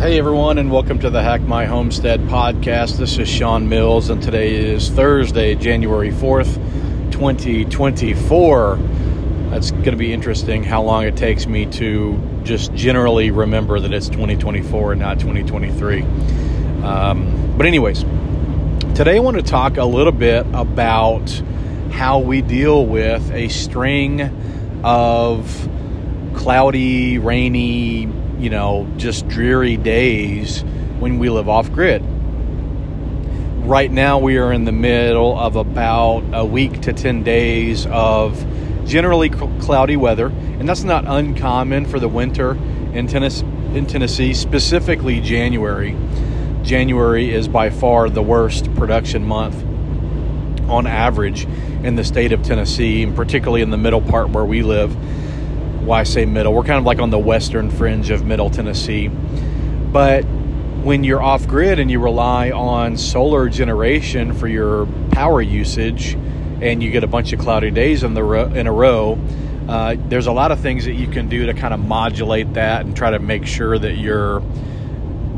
Hey 0.00 0.18
everyone, 0.18 0.56
and 0.56 0.72
welcome 0.72 0.98
to 1.00 1.10
the 1.10 1.22
Hack 1.22 1.42
My 1.42 1.66
Homestead 1.66 2.20
podcast. 2.20 2.96
This 2.96 3.18
is 3.18 3.28
Sean 3.28 3.68
Mills, 3.68 4.08
and 4.08 4.22
today 4.22 4.54
is 4.54 4.88
Thursday, 4.88 5.54
January 5.54 6.10
4th, 6.10 6.54
2024. 7.12 8.78
That's 9.50 9.72
going 9.72 9.84
to 9.84 9.96
be 9.96 10.10
interesting 10.10 10.64
how 10.64 10.80
long 10.80 11.04
it 11.04 11.18
takes 11.18 11.46
me 11.46 11.66
to 11.72 12.18
just 12.44 12.72
generally 12.72 13.30
remember 13.30 13.78
that 13.78 13.92
it's 13.92 14.08
2024 14.08 14.92
and 14.92 15.02
not 15.02 15.20
2023. 15.20 16.00
Um, 16.82 17.54
but, 17.58 17.66
anyways, 17.66 18.00
today 18.94 19.16
I 19.16 19.20
want 19.20 19.36
to 19.36 19.42
talk 19.42 19.76
a 19.76 19.84
little 19.84 20.14
bit 20.14 20.46
about 20.54 21.28
how 21.90 22.20
we 22.20 22.40
deal 22.40 22.86
with 22.86 23.30
a 23.32 23.48
string 23.48 24.80
of 24.82 25.68
cloudy, 26.34 27.18
rainy, 27.18 28.10
you 28.40 28.48
know, 28.48 28.88
just 28.96 29.28
dreary 29.28 29.76
days 29.76 30.62
when 30.98 31.18
we 31.18 31.28
live 31.28 31.48
off 31.48 31.70
grid. 31.70 32.02
Right 33.66 33.90
now, 33.90 34.18
we 34.18 34.38
are 34.38 34.50
in 34.50 34.64
the 34.64 34.72
middle 34.72 35.38
of 35.38 35.56
about 35.56 36.22
a 36.32 36.44
week 36.44 36.80
to 36.82 36.94
10 36.94 37.22
days 37.22 37.86
of 37.86 38.44
generally 38.86 39.28
cloudy 39.28 39.96
weather, 39.96 40.28
and 40.28 40.66
that's 40.66 40.84
not 40.84 41.04
uncommon 41.06 41.84
for 41.84 42.00
the 42.00 42.08
winter 42.08 42.52
in 42.94 43.06
Tennessee, 43.06 43.44
in 43.74 43.86
Tennessee, 43.86 44.32
specifically 44.32 45.20
January. 45.20 45.94
January 46.62 47.32
is 47.32 47.46
by 47.46 47.68
far 47.68 48.08
the 48.08 48.22
worst 48.22 48.74
production 48.74 49.24
month 49.24 49.62
on 50.68 50.86
average 50.86 51.44
in 51.84 51.94
the 51.94 52.04
state 52.04 52.32
of 52.32 52.42
Tennessee, 52.42 53.02
and 53.02 53.14
particularly 53.14 53.60
in 53.60 53.70
the 53.70 53.76
middle 53.76 54.00
part 54.00 54.30
where 54.30 54.44
we 54.44 54.62
live 54.62 54.96
why 55.90 56.00
I 56.00 56.04
say 56.04 56.24
middle. 56.24 56.54
We're 56.54 56.62
kind 56.62 56.78
of 56.78 56.84
like 56.84 57.00
on 57.00 57.10
the 57.10 57.18
western 57.18 57.68
fringe 57.68 58.10
of 58.10 58.24
middle 58.24 58.48
Tennessee. 58.48 59.08
But 59.08 60.22
when 60.84 61.02
you're 61.02 61.20
off 61.20 61.48
grid 61.48 61.80
and 61.80 61.90
you 61.90 61.98
rely 61.98 62.52
on 62.52 62.96
solar 62.96 63.48
generation 63.48 64.32
for 64.32 64.46
your 64.46 64.86
power 65.10 65.42
usage 65.42 66.14
and 66.62 66.80
you 66.80 66.92
get 66.92 67.02
a 67.02 67.08
bunch 67.08 67.32
of 67.32 67.40
cloudy 67.40 67.72
days 67.72 68.04
in 68.04 68.14
the 68.14 68.22
ro- 68.22 68.46
in 68.46 68.68
a 68.68 68.72
row, 68.72 69.18
uh, 69.68 69.96
there's 70.08 70.28
a 70.28 70.32
lot 70.32 70.52
of 70.52 70.60
things 70.60 70.84
that 70.84 70.94
you 70.94 71.08
can 71.08 71.28
do 71.28 71.46
to 71.46 71.54
kind 71.54 71.74
of 71.74 71.80
modulate 71.80 72.54
that 72.54 72.86
and 72.86 72.96
try 72.96 73.10
to 73.10 73.18
make 73.18 73.44
sure 73.44 73.76
that 73.76 73.96
you're 73.96 74.42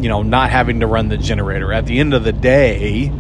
you 0.01 0.11
know 0.11 0.23
not 0.23 0.51
having 0.51 0.81
to 0.81 0.87
run 0.87 1.09
the 1.09 1.17
generator. 1.17 1.73
At 1.73 1.87
the 1.87 1.99
end 1.99 2.13
of 2.13 2.25
the 2.25 2.33
day, 2.33 3.11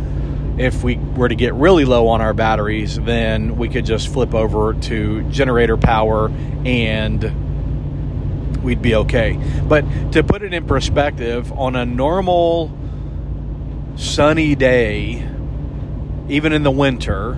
if 0.63 0.83
we 0.85 0.97
were 0.97 1.29
to 1.29 1.35
get 1.35 1.55
really 1.55 1.85
low 1.85 2.09
on 2.09 2.21
our 2.21 2.35
batteries, 2.35 2.97
then 2.97 3.57
we 3.57 3.69
could 3.69 3.85
just 3.85 4.09
flip 4.09 4.35
over 4.35 4.75
to 4.75 5.23
generator 5.31 5.77
power 5.77 6.31
and 6.65 8.63
we'd 8.63 8.83
be 8.83 8.95
okay. 8.95 9.39
But 9.65 10.13
to 10.13 10.23
put 10.23 10.43
it 10.43 10.55
in 10.55 10.67
perspective, 10.67 11.53
on 11.53 11.77
a 11.77 11.85
normal 11.85 12.77
sunny 13.97 14.55
day, 14.55 15.29
even 16.29 16.53
in 16.53 16.63
the 16.63 16.71
winter, 16.71 17.35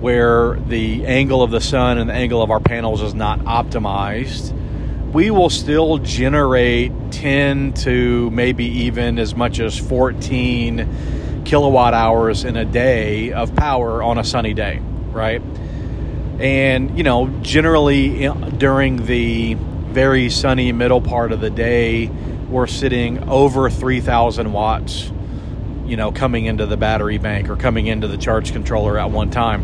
where 0.00 0.56
the 0.56 1.06
angle 1.06 1.42
of 1.42 1.50
the 1.50 1.60
sun 1.60 1.98
and 1.98 2.10
the 2.10 2.14
angle 2.14 2.42
of 2.42 2.50
our 2.50 2.60
panels 2.60 3.02
is 3.02 3.14
not 3.14 3.40
optimized, 3.40 4.52
we 5.12 5.30
will 5.30 5.50
still 5.50 5.98
generate 5.98 6.92
10 7.12 7.72
to 7.72 8.30
maybe 8.30 8.64
even 8.64 9.18
as 9.18 9.34
much 9.34 9.60
as 9.60 9.78
14 9.78 11.23
kilowatt 11.44 11.94
hours 11.94 12.44
in 12.44 12.56
a 12.56 12.64
day 12.64 13.32
of 13.32 13.54
power 13.54 14.02
on 14.02 14.18
a 14.18 14.24
sunny 14.24 14.54
day, 14.54 14.80
right? 15.12 15.42
And, 16.38 16.96
you 16.96 17.04
know, 17.04 17.28
generally 17.42 18.28
during 18.56 19.06
the 19.06 19.54
very 19.54 20.30
sunny 20.30 20.72
middle 20.72 21.00
part 21.00 21.32
of 21.32 21.40
the 21.40 21.50
day, 21.50 22.06
we're 22.48 22.66
sitting 22.66 23.28
over 23.28 23.70
3,000 23.70 24.52
watts, 24.52 25.10
you 25.86 25.96
know, 25.96 26.10
coming 26.12 26.46
into 26.46 26.66
the 26.66 26.76
battery 26.76 27.18
bank 27.18 27.48
or 27.48 27.56
coming 27.56 27.86
into 27.86 28.08
the 28.08 28.18
charge 28.18 28.52
controller 28.52 28.98
at 28.98 29.10
one 29.10 29.30
time. 29.30 29.62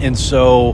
And 0.00 0.18
so 0.18 0.72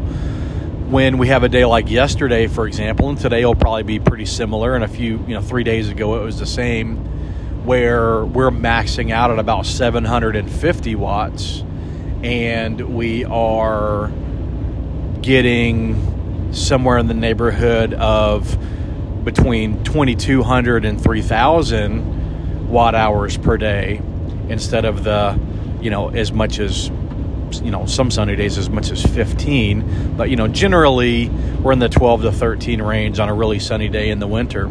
when 0.89 1.19
we 1.19 1.29
have 1.29 1.45
a 1.45 1.49
day 1.49 1.65
like 1.65 1.89
yesterday, 1.89 2.49
for 2.49 2.67
example, 2.67 3.09
and 3.11 3.19
today 3.19 3.45
will 3.45 3.55
probably 3.55 3.85
be 3.85 4.01
pretty 4.01 4.27
similar, 4.27 4.75
and 4.75 4.83
a 4.83 4.89
few, 4.89 5.19
you 5.29 5.35
know, 5.35 5.41
three 5.41 5.63
days 5.63 5.89
ago 5.89 6.21
it 6.21 6.25
was 6.25 6.41
the 6.41 6.47
same 6.47 7.07
where 7.65 8.25
we're 8.25 8.51
maxing 8.51 9.11
out 9.11 9.31
at 9.31 9.39
about 9.39 9.67
750 9.67 10.95
watts 10.95 11.63
and 12.23 12.81
we 12.95 13.25
are 13.25 14.11
getting 15.23 16.53
somewhere 16.53 16.99
in 16.99 17.07
the 17.07 17.15
neighborhood 17.15 17.95
of 17.95 18.59
between 19.25 19.83
2200 19.85 20.85
and 20.85 21.01
3000 21.01 22.69
watt 22.69 22.95
hours 22.95 23.37
per 23.37 23.57
day 23.57 24.01
instead 24.49 24.85
of 24.85 25.05
the 25.05 25.39
you 25.81 25.91
know 25.91 26.09
as 26.09 26.33
much 26.33 26.59
as 26.59 26.89
you 27.63 27.71
know 27.71 27.85
some 27.87 28.11
sunny 28.11 28.37
days 28.37 28.57
as 28.57 28.71
much 28.71 28.91
as 28.91 29.05
15 29.05 30.17
but 30.17 30.31
you 30.31 30.37
know 30.37 30.49
generally 30.49 31.29
we're 31.61 31.73
in 31.73 31.79
the 31.79 31.89
12 31.89 32.23
to 32.23 32.33
13 32.33 32.81
range 32.81 33.19
on 33.19 33.29
a 33.29 33.35
really 33.35 33.59
sunny 33.59 33.89
day 33.89 34.11
in 34.11 34.19
the 34.19 34.27
winter 34.27 34.71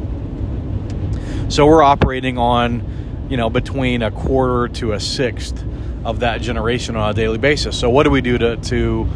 so 1.49 1.65
we're 1.65 1.83
operating 1.83 2.37
on, 2.37 3.27
you 3.29 3.35
know, 3.35 3.49
between 3.49 4.03
a 4.03 4.11
quarter 4.11 4.67
to 4.75 4.93
a 4.93 4.99
sixth 4.99 5.63
of 6.05 6.19
that 6.19 6.41
generation 6.41 6.95
on 6.95 7.09
a 7.09 7.13
daily 7.13 7.39
basis. 7.39 7.77
So 7.77 7.89
what 7.89 8.03
do 8.03 8.11
we 8.11 8.21
do 8.21 8.37
to, 8.37 8.57
to 8.57 9.09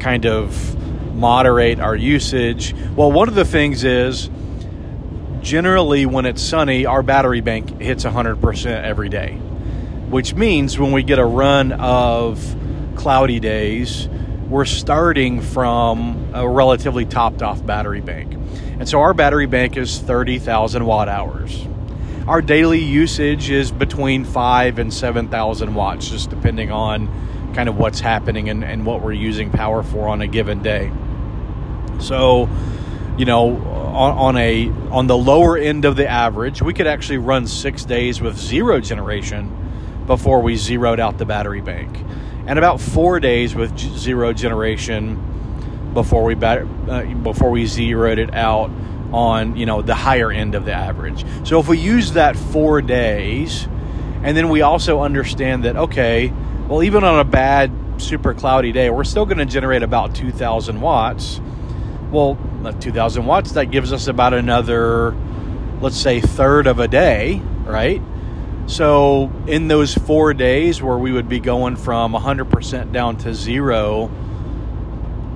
kind 0.00 0.24
of 0.26 1.14
moderate 1.14 1.78
our 1.78 1.94
usage? 1.94 2.74
Well, 2.96 3.12
one 3.12 3.28
of 3.28 3.34
the 3.34 3.44
things 3.44 3.84
is 3.84 4.30
generally 5.42 6.06
when 6.06 6.24
it's 6.24 6.42
sunny, 6.42 6.86
our 6.86 7.02
battery 7.02 7.42
bank 7.42 7.80
hits 7.80 8.04
100% 8.04 8.82
every 8.82 9.10
day, 9.10 9.34
which 10.08 10.34
means 10.34 10.78
when 10.78 10.92
we 10.92 11.02
get 11.02 11.18
a 11.18 11.24
run 11.24 11.72
of 11.72 12.56
cloudy 12.96 13.38
days, 13.38 14.08
we're 14.48 14.64
starting 14.64 15.42
from 15.42 16.30
a 16.32 16.48
relatively 16.48 17.04
topped 17.04 17.42
off 17.42 17.64
battery 17.64 18.00
bank. 18.00 18.32
And 18.78 18.88
so 18.88 19.00
our 19.00 19.14
battery 19.14 19.46
bank 19.46 19.76
is 19.76 19.98
30,000 19.98 20.84
watt 20.84 21.08
hours. 21.08 21.66
Our 22.26 22.42
daily 22.42 22.80
usage 22.80 23.50
is 23.50 23.70
between 23.70 24.24
5 24.24 24.78
and 24.78 24.92
7,000 24.92 25.74
watts, 25.74 26.10
just 26.10 26.28
depending 26.28 26.70
on 26.70 27.52
kind 27.54 27.68
of 27.68 27.78
what's 27.78 28.00
happening 28.00 28.50
and, 28.50 28.62
and 28.62 28.84
what 28.84 29.00
we're 29.00 29.12
using 29.12 29.50
power 29.50 29.82
for 29.82 30.08
on 30.08 30.20
a 30.20 30.26
given 30.26 30.62
day. 30.62 30.92
So, 32.00 32.50
you 33.16 33.24
know, 33.24 33.56
on, 33.56 34.18
on, 34.18 34.36
a 34.36 34.68
on 34.90 35.06
the 35.06 35.16
lower 35.16 35.56
end 35.56 35.86
of 35.86 35.96
the 35.96 36.06
average, 36.06 36.60
we 36.60 36.74
could 36.74 36.86
actually 36.86 37.18
run 37.18 37.46
six 37.46 37.84
days 37.84 38.20
with 38.20 38.36
zero 38.36 38.80
generation 38.80 40.02
before 40.06 40.42
we 40.42 40.56
zeroed 40.56 41.00
out 41.00 41.16
the 41.16 41.24
battery 41.24 41.62
bank, 41.62 41.96
and 42.46 42.58
about 42.58 42.80
four 42.80 43.18
days 43.20 43.54
with 43.54 43.76
zero 43.78 44.32
generation 44.32 45.35
before 45.96 46.24
we 46.24 46.34
uh, 46.36 47.04
before 47.22 47.50
we 47.50 47.64
zeroed 47.64 48.18
it 48.18 48.34
out 48.34 48.70
on 49.12 49.56
you 49.56 49.64
know 49.64 49.80
the 49.80 49.94
higher 49.94 50.30
end 50.30 50.54
of 50.54 50.66
the 50.66 50.72
average. 50.72 51.24
So 51.42 51.58
if 51.58 51.68
we 51.68 51.78
use 51.78 52.12
that 52.12 52.36
four 52.36 52.82
days, 52.82 53.66
and 54.22 54.36
then 54.36 54.50
we 54.50 54.60
also 54.60 55.00
understand 55.00 55.64
that 55.64 55.76
okay, 55.76 56.32
well 56.68 56.82
even 56.82 57.02
on 57.02 57.18
a 57.18 57.24
bad 57.24 57.72
super 57.96 58.34
cloudy 58.34 58.72
day, 58.72 58.90
we're 58.90 59.04
still 59.04 59.24
going 59.24 59.38
to 59.38 59.46
generate 59.46 59.82
about 59.82 60.14
2,000 60.14 60.82
watts. 60.82 61.40
Well, 62.10 62.38
2,000 62.78 63.24
watts 63.24 63.52
that 63.52 63.70
gives 63.70 63.90
us 63.90 64.06
about 64.06 64.34
another, 64.34 65.16
let's 65.80 65.96
say, 65.96 66.20
third 66.20 66.66
of 66.66 66.78
a 66.78 66.88
day, 66.88 67.40
right? 67.64 68.02
So 68.66 69.32
in 69.46 69.68
those 69.68 69.94
four 69.94 70.34
days 70.34 70.82
where 70.82 70.98
we 70.98 71.10
would 71.10 71.28
be 71.28 71.40
going 71.40 71.76
from 71.76 72.12
100% 72.12 72.92
down 72.92 73.16
to 73.18 73.32
zero 73.32 74.10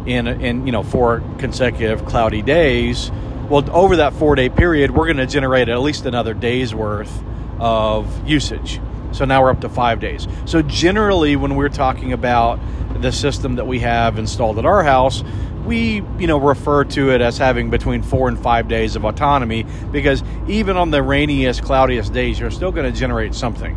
in 0.07 0.27
in 0.27 0.67
you 0.67 0.73
know 0.73 0.83
four 0.83 1.23
consecutive 1.39 2.05
cloudy 2.07 2.43
days. 2.43 3.11
Well 3.49 3.69
over 3.71 3.97
that 3.97 4.15
four 4.15 4.35
day 4.35 4.49
period 4.49 4.93
we're 4.93 5.07
going 5.07 5.17
to 5.17 5.27
generate 5.27 5.69
at 5.69 5.81
least 5.81 6.07
another 6.07 6.35
day's 6.35 6.75
worth 6.75 7.23
of 7.59 8.29
usage. 8.29 8.81
So 9.13 9.25
now 9.25 9.43
we're 9.43 9.51
up 9.51 9.61
to 9.63 9.69
five 9.69 10.01
days. 10.01 10.29
So 10.45 10.63
generally 10.63 11.37
when 11.37 11.57
we're 11.57 11.69
talking 11.69 12.13
about 12.13 12.61
the 13.01 13.11
system 13.11 13.57
that 13.57 13.67
we 13.67 13.81
have 13.81 14.19
installed 14.19 14.59
at 14.59 14.67
our 14.67 14.83
house 14.83 15.25
we 15.65 16.03
you 16.19 16.27
know 16.27 16.39
refer 16.39 16.85
to 16.85 17.11
it 17.11 17.21
as 17.21 17.39
having 17.39 17.71
between 17.71 18.03
four 18.03 18.29
and 18.29 18.39
five 18.39 18.69
days 18.69 18.97
of 18.97 19.05
autonomy 19.05 19.65
because 19.93 20.23
even 20.49 20.77
on 20.77 20.91
the 20.91 21.03
rainiest 21.03 21.63
cloudiest 21.63 22.13
days 22.13 22.39
you're 22.39 22.51
still 22.51 22.73
going 22.73 22.91
to 22.91 22.99
generate 22.99 23.35
something. 23.35 23.77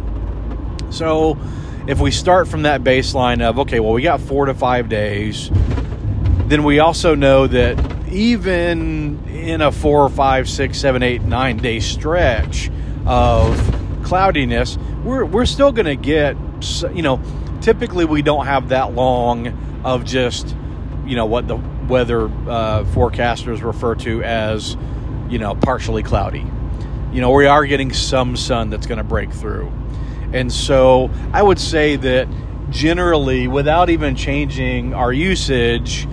So 0.91 1.37
if 1.87 1.99
we 1.99 2.11
start 2.11 2.47
from 2.47 2.63
that 2.63 2.83
baseline 2.83 3.41
of 3.41 3.59
okay 3.59 3.79
well 3.79 3.93
we 3.93 4.01
got 4.01 4.21
four 4.21 4.45
to 4.45 4.53
five 4.53 4.89
days 4.89 5.49
then 6.49 6.63
we 6.63 6.79
also 6.79 7.15
know 7.15 7.47
that 7.47 7.77
even 8.09 9.25
in 9.27 9.61
a 9.61 9.71
four, 9.71 10.07
five, 10.09 10.47
six, 10.49 10.77
seven, 10.79 11.01
eight, 11.01 11.21
nine 11.23 11.57
day 11.57 11.79
stretch 11.79 12.69
of 13.05 13.57
cloudiness, 14.03 14.77
we're, 15.03 15.25
we're 15.25 15.45
still 15.45 15.71
going 15.71 15.85
to 15.85 15.95
get, 15.95 16.35
you 16.93 17.01
know, 17.01 17.21
typically 17.61 18.05
we 18.05 18.21
don't 18.21 18.45
have 18.45 18.69
that 18.69 18.93
long 18.93 19.81
of 19.83 20.05
just, 20.05 20.55
you 21.05 21.15
know, 21.15 21.25
what 21.25 21.47
the 21.47 21.55
weather 21.87 22.25
uh, 22.25 22.83
forecasters 22.93 23.63
refer 23.63 23.95
to 23.95 24.23
as, 24.23 24.77
you 25.29 25.39
know, 25.39 25.55
partially 25.55 26.03
cloudy. 26.03 26.45
you 27.13 27.21
know, 27.21 27.31
we 27.31 27.45
are 27.45 27.65
getting 27.65 27.93
some 27.93 28.35
sun 28.35 28.69
that's 28.71 28.87
going 28.87 28.97
to 28.97 29.03
break 29.03 29.31
through. 29.31 29.71
And 30.33 30.51
so 30.51 31.11
I 31.31 31.43
would 31.43 31.59
say 31.59 31.95
that 31.95 32.27
generally, 32.71 33.47
without 33.47 33.91
even 33.91 34.15
changing 34.15 34.95
our 34.95 35.13
usage, 35.13 36.07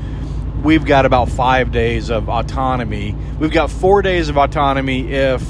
we've 0.62 0.85
got 0.85 1.07
about 1.07 1.29
five 1.29 1.73
days 1.73 2.11
of 2.11 2.29
autonomy. 2.29 3.17
We've 3.39 3.51
got 3.51 3.71
four 3.71 4.03
days 4.03 4.29
of 4.29 4.37
autonomy 4.37 5.12
if, 5.12 5.43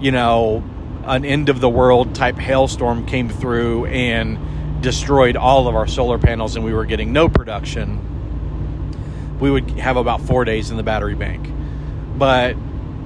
you 0.00 0.10
know, 0.10 0.62
an 1.04 1.24
end 1.24 1.48
of 1.48 1.60
the 1.60 1.68
world 1.68 2.14
type 2.14 2.36
hailstorm 2.36 3.06
came 3.06 3.28
through 3.28 3.86
and 3.86 4.82
destroyed 4.82 5.36
all 5.36 5.66
of 5.66 5.74
our 5.74 5.86
solar 5.86 6.18
panels 6.18 6.56
and 6.56 6.64
we 6.64 6.74
were 6.74 6.84
getting 6.84 7.12
no 7.12 7.28
production. 7.28 8.00
We 9.40 9.50
would 9.50 9.70
have 9.72 9.96
about 9.96 10.20
four 10.20 10.44
days 10.44 10.70
in 10.70 10.76
the 10.76 10.82
battery 10.82 11.14
bank. 11.14 11.48
But 12.16 12.56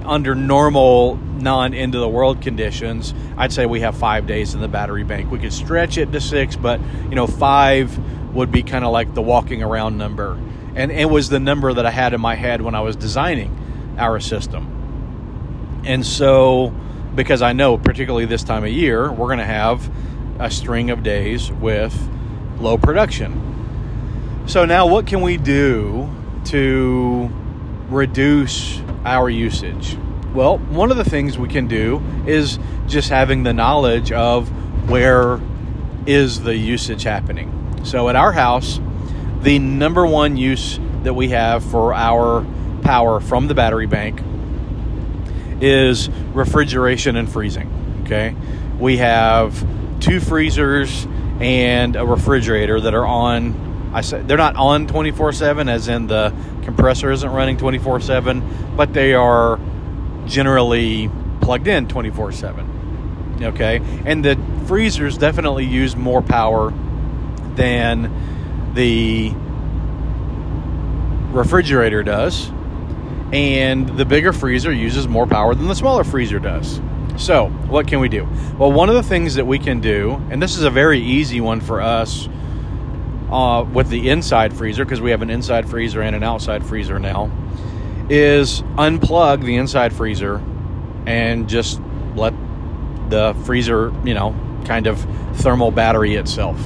under 0.05 0.35
normal 0.35 1.15
non 1.15 1.73
end 1.73 1.95
of 1.95 2.01
the 2.01 2.09
world 2.09 2.41
conditions, 2.41 3.13
I'd 3.37 3.53
say 3.53 3.65
we 3.65 3.79
have 3.81 3.97
five 3.97 4.27
days 4.27 4.53
in 4.53 4.61
the 4.61 4.67
battery 4.67 5.03
bank. 5.03 5.31
We 5.31 5.39
could 5.39 5.53
stretch 5.53 5.97
it 5.97 6.11
to 6.11 6.21
six, 6.21 6.55
but 6.55 6.79
you 7.09 7.15
know, 7.15 7.27
five 7.27 7.97
would 8.33 8.51
be 8.51 8.61
kind 8.61 8.85
of 8.85 8.91
like 8.91 9.13
the 9.13 9.21
walking 9.21 9.63
around 9.63 9.97
number. 9.97 10.37
And 10.79 10.93
it 10.93 11.09
was 11.09 11.27
the 11.27 11.41
number 11.41 11.73
that 11.73 11.85
I 11.85 11.91
had 11.91 12.13
in 12.13 12.21
my 12.21 12.35
head 12.35 12.61
when 12.61 12.73
I 12.73 12.79
was 12.79 12.95
designing 12.95 13.53
our 13.97 14.17
system. 14.21 15.81
And 15.85 16.05
so, 16.05 16.73
because 17.13 17.41
I 17.41 17.51
know, 17.51 17.77
particularly 17.77 18.25
this 18.25 18.43
time 18.43 18.63
of 18.63 18.69
year, 18.69 19.11
we're 19.11 19.27
going 19.27 19.39
to 19.39 19.45
have 19.45 19.91
a 20.39 20.49
string 20.49 20.89
of 20.89 21.03
days 21.03 21.51
with 21.51 21.93
low 22.59 22.77
production. 22.77 24.45
So, 24.47 24.63
now 24.63 24.87
what 24.87 25.05
can 25.05 25.19
we 25.19 25.35
do 25.35 26.09
to 26.45 27.29
reduce 27.89 28.79
our 29.03 29.29
usage? 29.29 29.97
Well, 30.33 30.59
one 30.59 30.91
of 30.91 30.97
the 30.97 31.03
things 31.03 31.37
we 31.37 31.49
can 31.49 31.67
do 31.67 32.01
is 32.25 32.57
just 32.87 33.09
having 33.09 33.43
the 33.43 33.51
knowledge 33.51 34.13
of 34.13 34.47
where 34.89 35.41
is 36.05 36.43
the 36.43 36.55
usage 36.55 37.03
happening. 37.03 37.81
So 37.83 38.07
at 38.07 38.15
our 38.15 38.31
house, 38.31 38.79
the 39.41 39.59
number 39.59 40.05
one 40.05 40.37
use 40.37 40.79
that 41.03 41.13
we 41.13 41.29
have 41.29 41.63
for 41.63 41.93
our 41.93 42.45
power 42.81 43.19
from 43.19 43.47
the 43.47 43.55
battery 43.55 43.87
bank 43.87 44.21
is 45.61 46.09
refrigeration 46.33 47.15
and 47.15 47.29
freezing. 47.31 48.01
Okay, 48.03 48.35
we 48.79 48.97
have 48.97 49.65
two 49.99 50.19
freezers 50.19 51.07
and 51.39 51.95
a 51.95 52.05
refrigerator 52.05 52.79
that 52.81 52.93
are 52.93 53.05
on. 53.05 53.91
I 53.93 54.01
said 54.01 54.27
they're 54.27 54.37
not 54.37 54.55
on 54.55 54.87
24 54.87 55.33
7, 55.33 55.69
as 55.69 55.87
in 55.87 56.07
the 56.07 56.33
compressor 56.63 57.11
isn't 57.11 57.29
running 57.29 57.57
24 57.57 58.01
7, 58.01 58.75
but 58.75 58.93
they 58.93 59.13
are 59.13 59.59
generally 60.25 61.09
plugged 61.41 61.67
in 61.67 61.87
24 61.87 62.31
7. 62.31 63.39
Okay, 63.41 63.81
and 64.05 64.23
the 64.23 64.37
freezers 64.65 65.17
definitely 65.17 65.65
use 65.65 65.95
more 65.95 66.21
power 66.21 66.73
than 67.55 68.11
the 68.73 69.33
refrigerator 71.31 72.03
does, 72.03 72.51
and 73.31 73.87
the 73.97 74.05
bigger 74.05 74.33
freezer 74.33 74.71
uses 74.71 75.07
more 75.07 75.27
power 75.27 75.53
than 75.53 75.67
the 75.67 75.75
smaller 75.75 76.03
freezer 76.03 76.39
does. 76.39 76.81
So, 77.17 77.47
what 77.67 77.87
can 77.87 77.99
we 77.99 78.09
do? 78.09 78.27
Well, 78.57 78.71
one 78.71 78.89
of 78.89 78.95
the 78.95 79.03
things 79.03 79.35
that 79.35 79.45
we 79.45 79.59
can 79.59 79.81
do, 79.81 80.21
and 80.29 80.41
this 80.41 80.57
is 80.57 80.63
a 80.63 80.69
very 80.69 80.99
easy 80.99 81.41
one 81.41 81.59
for 81.59 81.81
us 81.81 82.29
uh, 83.29 83.65
with 83.71 83.89
the 83.89 84.09
inside 84.09 84.53
freezer, 84.53 84.85
because 84.85 85.01
we 85.01 85.11
have 85.11 85.21
an 85.21 85.29
inside 85.29 85.69
freezer 85.69 86.01
and 86.01 86.15
an 86.15 86.23
outside 86.23 86.65
freezer 86.65 86.97
now, 86.97 87.29
is 88.09 88.61
unplug 88.77 89.43
the 89.43 89.57
inside 89.57 89.93
freezer 89.93 90.41
and 91.05 91.49
just 91.49 91.81
let 92.15 92.33
the 93.09 93.35
freezer, 93.43 93.93
you 94.03 94.13
know, 94.13 94.35
kind 94.65 94.87
of 94.87 94.99
thermal 95.33 95.71
battery 95.71 96.15
itself. 96.15 96.57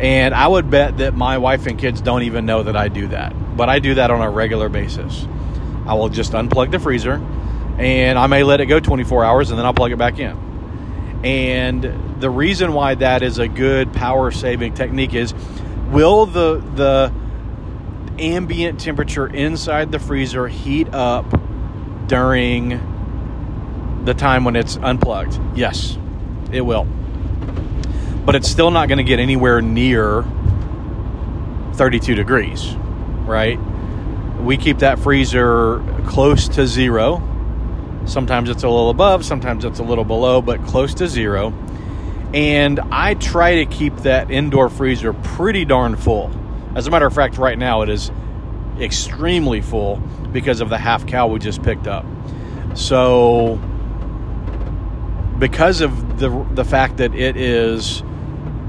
And 0.00 0.34
I 0.34 0.46
would 0.46 0.70
bet 0.70 0.98
that 0.98 1.14
my 1.14 1.38
wife 1.38 1.66
and 1.66 1.78
kids 1.78 2.00
don't 2.00 2.22
even 2.22 2.46
know 2.46 2.62
that 2.62 2.76
I 2.76 2.88
do 2.88 3.08
that. 3.08 3.34
But 3.56 3.68
I 3.68 3.78
do 3.78 3.94
that 3.94 4.10
on 4.10 4.20
a 4.20 4.30
regular 4.30 4.68
basis. 4.68 5.26
I 5.86 5.94
will 5.94 6.08
just 6.08 6.32
unplug 6.32 6.70
the 6.70 6.78
freezer 6.78 7.14
and 7.78 8.18
I 8.18 8.26
may 8.26 8.42
let 8.42 8.60
it 8.60 8.66
go 8.66 8.80
24 8.80 9.24
hours 9.24 9.50
and 9.50 9.58
then 9.58 9.66
I'll 9.66 9.74
plug 9.74 9.92
it 9.92 9.98
back 9.98 10.18
in. 10.18 10.36
And 11.24 12.20
the 12.20 12.30
reason 12.30 12.72
why 12.72 12.94
that 12.96 13.22
is 13.22 13.38
a 13.38 13.48
good 13.48 13.92
power 13.92 14.30
saving 14.30 14.74
technique 14.74 15.14
is 15.14 15.34
will 15.90 16.26
the 16.26 16.62
the 16.74 17.12
ambient 18.18 18.80
temperature 18.80 19.26
inside 19.26 19.90
the 19.92 19.98
freezer 19.98 20.46
heat 20.48 20.92
up 20.92 21.26
during 22.06 22.80
the 24.04 24.14
time 24.14 24.44
when 24.44 24.56
it's 24.56 24.76
unplugged? 24.76 25.38
Yes, 25.56 25.96
it 26.50 26.62
will. 26.62 26.86
But 28.24 28.36
it's 28.36 28.48
still 28.48 28.70
not 28.70 28.88
going 28.88 28.98
to 28.98 29.04
get 29.04 29.18
anywhere 29.18 29.60
near 29.60 30.24
32 31.74 32.14
degrees, 32.14 32.74
right? 33.26 33.58
We 34.40 34.56
keep 34.56 34.78
that 34.78 34.98
freezer 34.98 35.82
close 36.06 36.48
to 36.48 36.66
zero. 36.66 37.28
Sometimes 38.04 38.50
it's 38.50 38.62
a 38.62 38.68
little 38.68 38.90
above, 38.90 39.24
sometimes 39.24 39.64
it's 39.64 39.78
a 39.78 39.82
little 39.82 40.04
below, 40.04 40.42
but 40.42 40.64
close 40.66 40.94
to 40.94 41.08
zero. 41.08 41.52
And 42.34 42.80
I 42.90 43.14
try 43.14 43.56
to 43.56 43.66
keep 43.66 43.96
that 43.98 44.30
indoor 44.30 44.68
freezer 44.68 45.12
pretty 45.12 45.64
darn 45.64 45.96
full. 45.96 46.30
As 46.74 46.86
a 46.86 46.90
matter 46.90 47.06
of 47.06 47.14
fact, 47.14 47.38
right 47.38 47.58
now 47.58 47.82
it 47.82 47.88
is 47.88 48.10
extremely 48.80 49.60
full 49.60 49.96
because 50.32 50.60
of 50.60 50.70
the 50.70 50.78
half 50.78 51.06
cow 51.06 51.26
we 51.26 51.38
just 51.38 51.62
picked 51.62 51.86
up. 51.86 52.06
So, 52.74 53.56
because 55.38 55.80
of 55.82 56.18
the 56.18 56.30
the 56.54 56.64
fact 56.64 56.96
that 56.96 57.14
it 57.14 57.36
is 57.36 58.02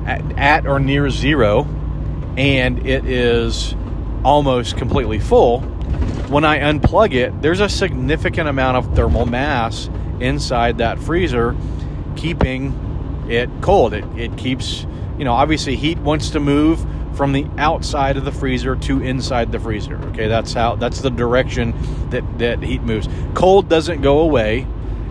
at, 0.06 0.38
at 0.38 0.68
or 0.68 0.80
near 0.80 1.10
zero, 1.10 1.64
and 2.38 2.86
it 2.86 3.06
is 3.06 3.76
almost 4.24 4.78
completely 4.78 5.20
full, 5.20 5.62
when 6.30 6.46
I 6.46 6.60
unplug 6.60 7.14
it, 7.14 7.42
there's 7.42 7.60
a 7.60 7.70
significant 7.70 8.50
amount 8.50 8.78
of 8.78 8.96
thermal 8.96 9.26
mass 9.26 9.90
inside 10.20 10.80
that 10.80 10.98
freezer, 10.98 11.56
keeping 12.16 13.26
it 13.30 13.50
cold. 13.62 13.94
It, 13.94 14.06
it 14.18 14.38
keeps, 14.38 14.86
you 15.18 15.26
know, 15.26 15.34
obviously 15.34 15.76
heat 15.76 16.00
wants 16.00 16.32
to 16.32 16.40
move 16.40 16.86
from 17.16 17.34
the 17.34 17.46
outside 17.58 18.18
of 18.18 18.26
the 18.26 18.32
freezer 18.32 18.76
to 18.76 19.04
inside 19.04 19.52
the 19.52 19.60
freezer. 19.60 19.98
Okay, 20.08 20.28
that's 20.28 20.54
how 20.54 20.76
that's 20.76 21.02
the 21.02 21.12
direction 21.12 21.76
that 22.10 22.24
that 22.40 22.64
heat 22.64 22.82
moves. 22.82 23.08
Cold 23.36 23.70
doesn't 23.70 24.02
go 24.02 24.20
away. 24.20 24.66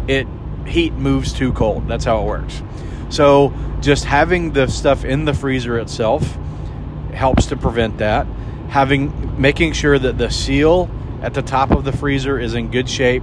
It 0.09 0.27
heat 0.67 0.95
moves 0.95 1.33
to 1.35 1.53
cold. 1.53 1.87
That's 1.87 2.05
how 2.05 2.23
it 2.23 2.25
works. 2.25 2.63
So, 3.13 3.53
just 3.83 4.05
having 4.05 4.53
the 4.53 4.69
stuff 4.69 5.05
in 5.05 5.27
the 5.27 5.35
freezer 5.35 5.79
itself 5.79 6.39
helps 7.13 7.47
to 7.47 7.57
prevent 7.57 7.99
that. 7.99 8.27
Having 8.69 9.39
making 9.39 9.75
sure 9.75 9.99
that 9.99 10.17
the 10.17 10.31
seal 10.31 10.91
at 11.21 11.35
the 11.35 11.43
top 11.43 11.73
of 11.73 11.85
the 11.85 11.93
freezer 11.93 12.39
is 12.39 12.55
in 12.55 12.71
good 12.71 12.89
shape 12.89 13.23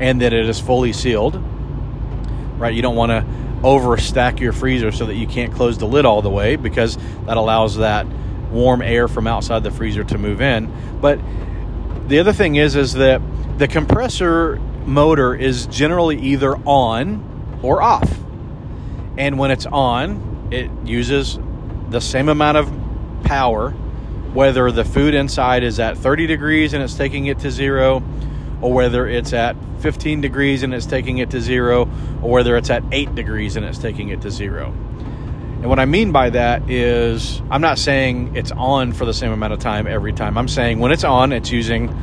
and 0.00 0.20
that 0.20 0.34
it 0.34 0.46
is 0.46 0.60
fully 0.60 0.92
sealed. 0.92 1.42
Right? 2.58 2.74
You 2.74 2.82
don't 2.82 2.94
want 2.94 3.10
to 3.10 3.24
overstack 3.62 4.38
your 4.38 4.52
freezer 4.52 4.92
so 4.92 5.06
that 5.06 5.14
you 5.14 5.26
can't 5.26 5.54
close 5.54 5.78
the 5.78 5.86
lid 5.86 6.04
all 6.04 6.20
the 6.20 6.28
way 6.28 6.56
because 6.56 6.98
that 7.24 7.38
allows 7.38 7.78
that 7.78 8.06
warm 8.50 8.82
air 8.82 9.08
from 9.08 9.26
outside 9.26 9.62
the 9.62 9.70
freezer 9.70 10.04
to 10.04 10.18
move 10.18 10.42
in. 10.42 10.70
But 11.00 11.18
the 12.06 12.18
other 12.18 12.34
thing 12.34 12.56
is 12.56 12.76
is 12.76 12.92
that 12.94 13.22
the 13.56 13.66
compressor 13.66 14.56
motor 14.84 15.34
is 15.34 15.64
generally 15.68 16.20
either 16.20 16.54
on 16.66 17.58
or 17.62 17.80
off. 17.80 18.12
And 19.16 19.38
when 19.38 19.50
it's 19.50 19.66
on, 19.66 20.48
it 20.50 20.70
uses 20.84 21.38
the 21.90 22.00
same 22.00 22.28
amount 22.28 22.56
of 22.58 22.72
power 23.24 23.70
whether 24.32 24.72
the 24.72 24.84
food 24.84 25.12
inside 25.12 25.62
is 25.62 25.78
at 25.78 25.98
30 25.98 26.26
degrees 26.26 26.72
and 26.72 26.82
it's 26.82 26.94
taking 26.94 27.26
it 27.26 27.38
to 27.40 27.50
zero 27.50 28.02
or 28.62 28.72
whether 28.72 29.06
it's 29.06 29.32
at 29.34 29.56
15 29.80 30.20
degrees 30.20 30.62
and 30.62 30.72
it's 30.72 30.86
taking 30.86 31.18
it 31.18 31.30
to 31.30 31.40
zero, 31.40 31.82
or 32.22 32.30
whether 32.30 32.56
it's 32.56 32.70
at 32.70 32.82
8 32.92 33.14
degrees 33.14 33.56
and 33.56 33.66
it's 33.66 33.78
taking 33.78 34.08
it 34.08 34.22
to 34.22 34.30
zero. 34.30 34.68
And 34.68 35.66
what 35.66 35.78
I 35.78 35.84
mean 35.84 36.12
by 36.12 36.30
that 36.30 36.70
is, 36.70 37.42
I'm 37.50 37.60
not 37.60 37.78
saying 37.78 38.36
it's 38.36 38.52
on 38.52 38.92
for 38.92 39.04
the 39.04 39.12
same 39.12 39.32
amount 39.32 39.52
of 39.52 39.58
time 39.58 39.86
every 39.86 40.12
time. 40.12 40.38
I'm 40.38 40.48
saying 40.48 40.78
when 40.78 40.92
it's 40.92 41.04
on, 41.04 41.32
it's 41.32 41.50
using 41.50 41.94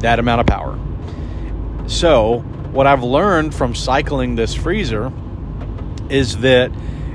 that 0.00 0.18
amount 0.18 0.40
of 0.40 0.46
power. 0.46 0.78
So, 1.86 2.40
what 2.72 2.86
I've 2.86 3.04
learned 3.04 3.54
from 3.54 3.74
cycling 3.74 4.34
this 4.34 4.54
freezer 4.54 5.12
is 6.10 6.38
that 6.38 6.70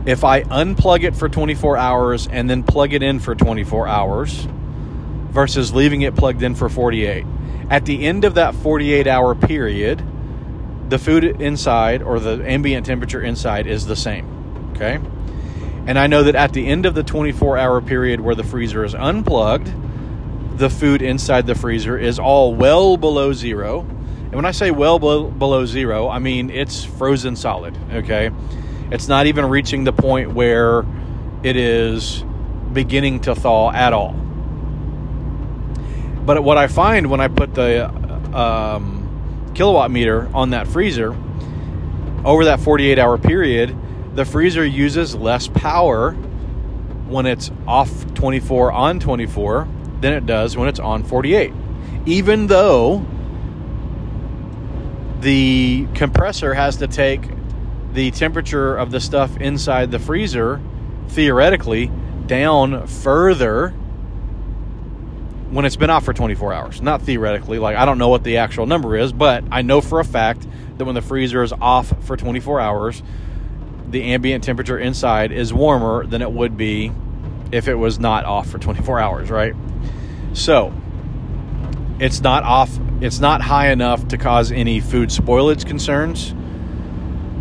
if 0.06 0.24
I 0.24 0.44
unplug 0.44 1.04
it 1.04 1.16
for 1.16 1.30
24 1.30 1.78
hours 1.78 2.28
and 2.28 2.50
then 2.50 2.64
plug 2.64 2.94
it 2.94 3.04
in 3.04 3.20
for 3.20 3.36
24 3.36 3.88
hours 3.88 4.48
versus 5.30 5.74
leaving 5.74 6.02
it 6.02 6.16
plugged 6.16 6.42
in 6.42 6.56
for 6.56 6.70
48, 6.70 7.26
at 7.70 7.86
the 7.86 8.06
end 8.06 8.26
of 8.26 8.36
that 8.36 8.56
48 8.56 9.08
hour 9.08 9.36
period, 9.36 10.04
the 10.90 10.98
food 10.98 11.24
inside 11.24 12.02
or 12.02 12.20
the 12.20 12.44
ambient 12.50 12.86
temperature 12.86 13.22
inside 13.22 13.68
is 13.68 13.86
the 13.86 13.96
same. 13.96 14.72
Okay. 14.72 15.00
And 15.86 15.98
I 15.98 16.08
know 16.08 16.24
that 16.24 16.36
at 16.36 16.54
the 16.54 16.68
end 16.68 16.86
of 16.86 16.96
the 16.96 17.04
24 17.04 17.58
hour 17.58 17.82
period 17.82 18.22
where 18.22 18.36
the 18.36 18.44
freezer 18.44 18.84
is 18.84 18.96
unplugged, 18.96 19.72
the 20.58 20.70
food 20.70 21.02
inside 21.02 21.48
the 21.48 21.56
freezer 21.56 21.98
is 21.98 22.20
all 22.20 22.54
well 22.54 22.98
below 22.98 23.34
zero. 23.34 23.82
And 23.82 24.36
when 24.36 24.46
I 24.46 24.52
say 24.52 24.72
well 24.72 25.00
below, 25.00 25.66
zero, 25.66 26.08
I 26.08 26.20
mean 26.20 26.50
it's 26.50 26.84
frozen 26.84 27.36
solid, 27.36 27.76
okay? 27.92 28.30
It's 28.92 29.08
not 29.08 29.28
even 29.28 29.46
reaching 29.46 29.84
the 29.84 29.94
point 29.94 30.34
where 30.34 30.84
it 31.44 31.56
is 31.56 32.24
beginning 32.74 33.22
to 33.22 33.36
thaw 33.36 33.72
at 33.72 33.94
all. 33.94 34.14
But 36.26 36.44
what 36.44 36.58
I 36.58 36.68
find 36.68 37.10
when 37.10 37.22
I 37.22 37.28
put 37.28 37.54
the 37.54 37.88
um, 38.36 39.52
kilowatt 39.56 39.92
meter 39.92 40.30
on 40.34 40.52
that 40.52 40.68
freezer 40.68 41.16
over 42.26 42.46
that 42.46 42.60
48 42.60 43.00
hour 43.00 43.18
period, 43.18 43.76
the 44.16 44.26
freezer 44.26 44.66
uses 44.66 45.16
less 45.16 45.48
power 45.48 46.12
when 47.08 47.26
it's 47.26 47.52
off 47.68 48.14
24 48.14 48.72
on 48.72 49.00
24 49.00 49.68
than 50.02 50.14
it 50.14 50.26
does 50.26 50.58
when 50.58 50.68
it's 50.68 50.80
on 50.80 51.04
48. 51.04 51.54
Even 52.06 52.48
though 52.48 53.06
the 55.20 55.88
compressor 55.96 56.54
has 56.54 56.78
to 56.78 56.88
take 56.88 57.22
the 57.94 58.12
temperature 58.12 58.76
of 58.76 58.92
the 58.92 59.00
stuff 59.00 59.38
inside 59.38 59.92
the 59.92 60.00
freezer 60.00 60.62
theoretically 61.10 61.92
down 62.28 62.86
further 62.88 63.70
when 65.50 65.66
it's 65.66 65.76
been 65.76 65.90
off 65.90 66.06
for 66.06 66.14
24 66.14 66.54
hours. 66.54 66.82
Not 66.82 67.02
theoretically, 67.02 67.58
like 67.60 67.76
I 67.76 67.86
don't 67.86 67.98
know 67.98 68.10
what 68.10 68.24
the 68.24 68.38
actual 68.38 68.66
number 68.68 68.96
is, 68.96 69.12
but 69.12 69.44
I 69.52 69.64
know 69.64 69.82
for 69.82 70.00
a 70.00 70.06
fact 70.06 70.48
that 70.78 70.86
when 70.86 70.96
the 70.96 71.02
freezer 71.02 71.42
is 71.42 71.52
off 71.54 71.92
for 72.06 72.16
24 72.16 72.60
hours, 72.60 73.02
the 73.90 74.04
ambient 74.04 74.44
temperature 74.44 74.78
inside 74.78 75.32
is 75.32 75.54
warmer 75.54 76.06
than 76.06 76.22
it 76.22 76.32
would 76.32 76.56
be 76.56 76.92
if 77.52 77.68
it 77.68 77.76
was 77.76 78.00
not 78.00 78.26
off 78.26 78.50
for 78.50 78.60
24 78.60 79.00
hours, 79.00 79.32
right? 79.32 79.56
So, 80.34 80.72
it's 82.00 82.22
not 82.22 82.44
off, 82.44 82.70
it's 83.02 83.20
not 83.20 83.42
high 83.42 83.72
enough 83.72 84.08
to 84.10 84.18
cause 84.18 84.52
any 84.52 84.80
food 84.80 85.10
spoilage 85.10 85.66
concerns, 85.66 86.36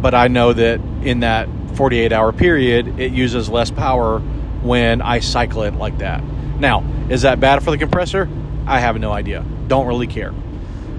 but 0.01 0.15
I 0.15 0.29
know 0.29 0.53
that 0.53 0.81
in 1.03 1.21
that 1.21 1.49
48 1.75 2.13
hour 2.13 2.33
period, 2.33 3.01
it 3.01 3.13
uses 3.13 3.49
less 3.49 3.71
power 3.71 4.21
when 4.63 5.01
I 5.01 5.21
cycle 5.21 5.63
it 5.63 5.75
like 5.75 5.99
that. 5.99 6.23
Now, 6.59 6.85
is 7.09 7.23
that 7.23 7.41
bad 7.41 7.63
for 7.63 7.71
the 7.71 7.79
compressor? 7.79 8.29
I 8.67 8.81
have 8.81 8.99
no 8.99 9.13
idea. 9.13 9.45
Don't 9.67 9.87
really 9.87 10.07
care. 10.07 10.35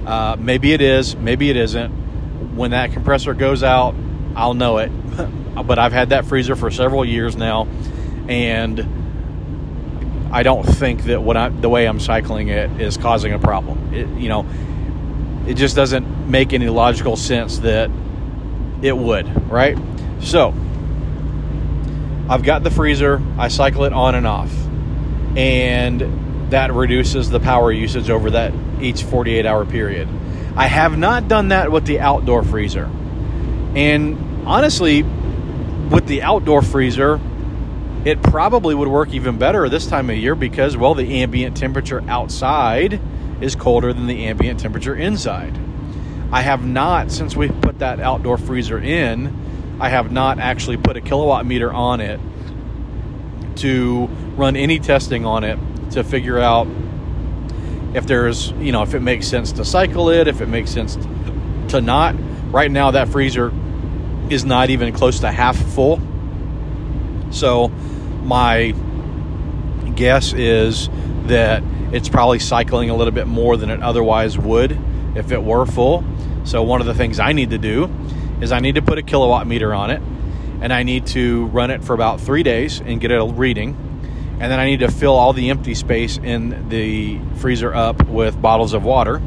Uh, 0.06 0.36
maybe 0.40 0.74
it 0.74 0.82
is, 0.82 1.16
maybe 1.16 1.50
it 1.50 1.58
isn't. 1.58 1.92
When 2.56 2.72
that 2.72 2.94
compressor 2.94 3.34
goes 3.34 3.64
out, 3.64 3.96
I'll 4.36 4.54
know 4.54 4.78
it. 4.78 4.90
but 5.66 5.78
I've 5.78 5.94
had 5.94 6.10
that 6.10 6.26
freezer 6.26 6.56
for 6.56 6.72
several 6.72 7.04
years 7.04 7.36
now, 7.36 7.68
and 8.28 10.30
I 10.32 10.44
don't 10.44 10.64
think 10.64 11.04
that 11.06 11.22
what 11.22 11.38
I, 11.38 11.50
the 11.50 11.70
way 11.70 11.88
I'm 11.88 12.00
cycling 12.00 12.50
it 12.50 12.80
is 12.80 12.98
causing 12.98 13.34
a 13.34 13.40
problem. 13.40 13.94
It, 13.94 14.08
you 14.20 14.30
know, 14.30 14.46
it 15.48 15.56
just 15.56 15.76
doesn't 15.76 16.30
make 16.30 16.54
any 16.54 16.70
logical 16.70 17.16
sense 17.16 17.60
that 17.60 17.90
it 18.82 18.98
would, 18.98 19.50
right? 19.50 19.78
So, 20.22 20.54
I've 22.30 22.44
got 22.44 22.64
the 22.64 22.72
freezer, 22.72 23.22
I 23.38 23.48
cycle 23.48 23.86
it 23.86 23.94
on 23.94 24.16
and 24.16 24.28
off, 24.28 24.52
and 25.36 26.52
that 26.52 26.74
reduces 26.74 27.30
the 27.30 27.40
power 27.40 27.72
usage 27.72 28.10
over 28.10 28.32
that 28.32 28.54
each 28.82 29.04
48 29.04 29.46
hour 29.46 29.66
period. 29.66 30.08
I 30.56 30.68
have 30.68 30.98
not 30.98 31.28
done 31.28 31.50
that 31.50 31.72
with 31.72 31.86
the 31.86 32.00
outdoor 32.00 32.44
freezer. 32.44 32.90
And 33.76 34.48
honestly, 34.48 35.04
with 35.04 36.06
the 36.08 36.22
outdoor 36.22 36.62
freezer, 36.62 37.20
it 38.06 38.22
probably 38.24 38.76
would 38.76 38.88
work 38.88 39.10
even 39.10 39.38
better 39.38 39.68
this 39.70 39.88
time 39.88 40.10
of 40.10 40.18
year 40.18 40.36
because, 40.36 40.78
well, 40.78 40.96
the 40.96 41.22
ambient 41.22 41.58
temperature 41.58 42.04
outside 42.08 43.00
is 43.42 43.56
colder 43.56 43.94
than 43.94 44.08
the 44.08 44.26
ambient 44.26 44.60
temperature 44.60 44.96
inside. 44.96 45.58
I 46.32 46.42
have 46.42 46.66
not, 46.66 47.12
since 47.12 47.36
we 47.36 47.50
put 47.50 47.80
that 47.80 48.00
outdoor 48.00 48.38
freezer 48.38 48.80
in, 48.80 49.78
I 49.80 49.90
have 49.90 50.12
not 50.12 50.40
actually 50.40 50.78
put 50.78 50.98
a 50.98 51.02
kilowatt 51.02 51.46
meter 51.46 51.72
on 51.72 52.02
it 52.02 52.20
to 53.58 54.06
run 54.36 54.56
any 54.56 54.80
testing 54.80 55.26
on 55.26 55.44
it 55.44 55.58
to 55.92 56.04
figure 56.04 56.40
out 56.40 56.68
if 57.94 58.06
there's, 58.06 58.52
you 58.52 58.72
know, 58.72 58.84
if 58.84 58.94
it 58.94 59.00
makes 59.00 59.28
sense 59.28 59.52
to 59.54 59.66
cycle 59.66 60.10
it, 60.10 60.28
if 60.28 60.42
it 60.42 60.48
makes 60.48 60.70
sense 60.70 60.98
to 61.70 61.82
not. 61.82 62.16
Right 62.52 62.70
now, 62.70 62.92
that 62.92 63.10
freezer 63.10 63.52
is 64.30 64.46
not 64.46 64.70
even 64.70 64.94
close 64.94 65.20
to 65.22 65.32
half 65.32 65.58
full. 65.74 66.00
So, 67.32 67.70
my 68.24 68.74
guess 69.96 70.34
is 70.34 70.90
that 71.26 71.64
it's 71.92 72.10
probably 72.10 72.40
cycling 72.40 72.90
a 72.90 72.96
little 72.96 73.14
bit 73.14 73.28
more 73.28 73.58
than 73.58 73.70
it 73.70 73.82
otherwise 73.82 74.38
would 74.38 74.78
if 75.16 75.32
it 75.32 75.42
were 75.42 75.66
full. 75.66 76.04
So, 76.44 76.64
one 76.64 76.82
of 76.82 76.88
the 76.88 76.94
things 76.94 77.20
I 77.20 77.34
need 77.34 77.52
to 77.52 77.58
do 77.58 77.90
is 78.42 78.52
I 78.52 78.60
need 78.60 78.76
to 78.76 78.82
put 78.82 78.98
a 78.98 79.02
kilowatt 79.02 79.48
meter 79.48 79.74
on 79.74 79.92
it 79.92 80.02
and 80.62 80.74
I 80.74 80.84
need 80.84 81.08
to 81.08 81.46
run 81.48 81.72
it 81.72 81.84
for 81.84 81.94
about 81.94 82.20
three 82.20 82.44
days 82.44 82.82
and 82.82 83.00
get 83.00 83.12
a 83.12 83.26
reading. 83.26 83.76
And 84.40 84.52
then 84.52 84.60
I 84.60 84.66
need 84.66 84.82
to 84.82 84.92
fill 84.92 85.16
all 85.16 85.34
the 85.34 85.50
empty 85.50 85.76
space 85.76 86.18
in 86.18 86.70
the 86.70 87.20
freezer 87.38 87.74
up 87.74 88.08
with 88.08 88.42
bottles 88.42 88.74
of 88.74 88.84
water, 88.84 89.22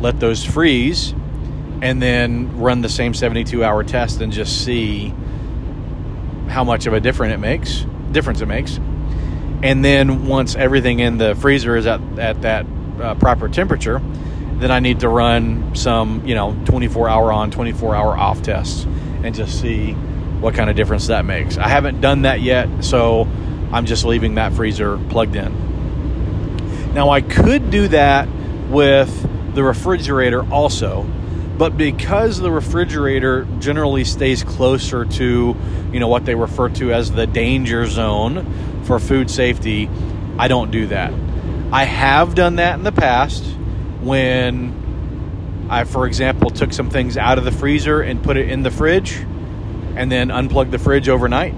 let 0.00 0.18
those 0.18 0.44
freeze, 0.44 1.14
and 1.82 2.00
then 2.00 2.58
run 2.58 2.80
the 2.80 2.88
same 2.88 3.14
72 3.14 3.62
hour 3.62 3.84
test 3.84 4.20
and 4.20 4.32
just 4.32 4.64
see 4.64 5.12
how 6.48 6.64
much 6.64 6.86
of 6.86 6.92
a 6.92 7.00
difference 7.00 7.34
it 7.34 7.38
makes 7.38 7.84
difference 8.12 8.40
it 8.40 8.46
makes 8.46 8.78
and 9.62 9.84
then 9.84 10.26
once 10.26 10.54
everything 10.54 11.00
in 11.00 11.18
the 11.18 11.34
freezer 11.34 11.76
is 11.76 11.86
at, 11.86 12.00
at 12.18 12.42
that 12.42 12.64
uh, 13.00 13.14
proper 13.16 13.48
temperature 13.48 14.00
then 14.60 14.70
i 14.70 14.80
need 14.80 15.00
to 15.00 15.08
run 15.08 15.74
some 15.74 16.26
you 16.26 16.34
know 16.34 16.54
24 16.64 17.08
hour 17.08 17.32
on 17.32 17.50
24 17.50 17.94
hour 17.94 18.16
off 18.16 18.42
tests 18.42 18.84
and 19.22 19.34
just 19.34 19.60
see 19.60 19.92
what 20.40 20.54
kind 20.54 20.68
of 20.68 20.76
difference 20.76 21.06
that 21.06 21.24
makes. 21.24 21.56
I 21.56 21.68
haven't 21.68 22.02
done 22.02 22.22
that 22.22 22.42
yet 22.42 22.84
so 22.84 23.28
i'm 23.72 23.86
just 23.86 24.04
leaving 24.04 24.34
that 24.34 24.52
freezer 24.52 24.98
plugged 25.08 25.36
in. 25.36 26.94
Now 26.94 27.10
i 27.10 27.20
could 27.20 27.70
do 27.70 27.88
that 27.88 28.28
with 28.68 29.54
the 29.54 29.62
refrigerator 29.62 30.42
also 30.50 31.06
but 31.56 31.76
because 31.76 32.38
the 32.40 32.50
refrigerator 32.50 33.46
generally 33.60 34.04
stays 34.04 34.42
closer 34.42 35.04
to 35.04 35.56
you 35.92 36.00
know 36.00 36.08
what 36.08 36.24
they 36.24 36.34
refer 36.34 36.68
to 36.68 36.92
as 36.92 37.12
the 37.12 37.26
danger 37.26 37.86
zone 37.86 38.82
for 38.84 38.98
food 38.98 39.30
safety 39.30 39.88
i 40.38 40.48
don't 40.48 40.70
do 40.70 40.88
that. 40.88 41.12
I 41.72 41.84
have 41.84 42.34
done 42.34 42.56
that 42.56 42.74
in 42.74 42.84
the 42.84 42.92
past 42.92 43.44
when 44.04 45.66
i 45.70 45.84
for 45.84 46.06
example 46.06 46.50
took 46.50 46.72
some 46.72 46.90
things 46.90 47.16
out 47.16 47.38
of 47.38 47.44
the 47.44 47.52
freezer 47.52 48.00
and 48.00 48.22
put 48.22 48.36
it 48.36 48.48
in 48.50 48.62
the 48.62 48.70
fridge 48.70 49.16
and 49.96 50.10
then 50.10 50.30
unplugged 50.30 50.70
the 50.70 50.78
fridge 50.78 51.08
overnight 51.08 51.54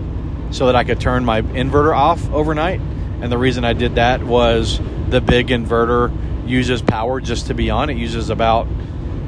so 0.50 0.66
that 0.66 0.76
i 0.76 0.84
could 0.84 1.00
turn 1.00 1.24
my 1.24 1.42
inverter 1.42 1.94
off 1.94 2.30
overnight 2.30 2.80
and 3.20 3.30
the 3.30 3.38
reason 3.38 3.64
i 3.64 3.72
did 3.72 3.96
that 3.96 4.22
was 4.22 4.80
the 5.08 5.20
big 5.20 5.48
inverter 5.48 6.14
uses 6.48 6.80
power 6.80 7.20
just 7.20 7.48
to 7.48 7.54
be 7.54 7.70
on 7.70 7.90
it 7.90 7.96
uses 7.96 8.30
about 8.30 8.66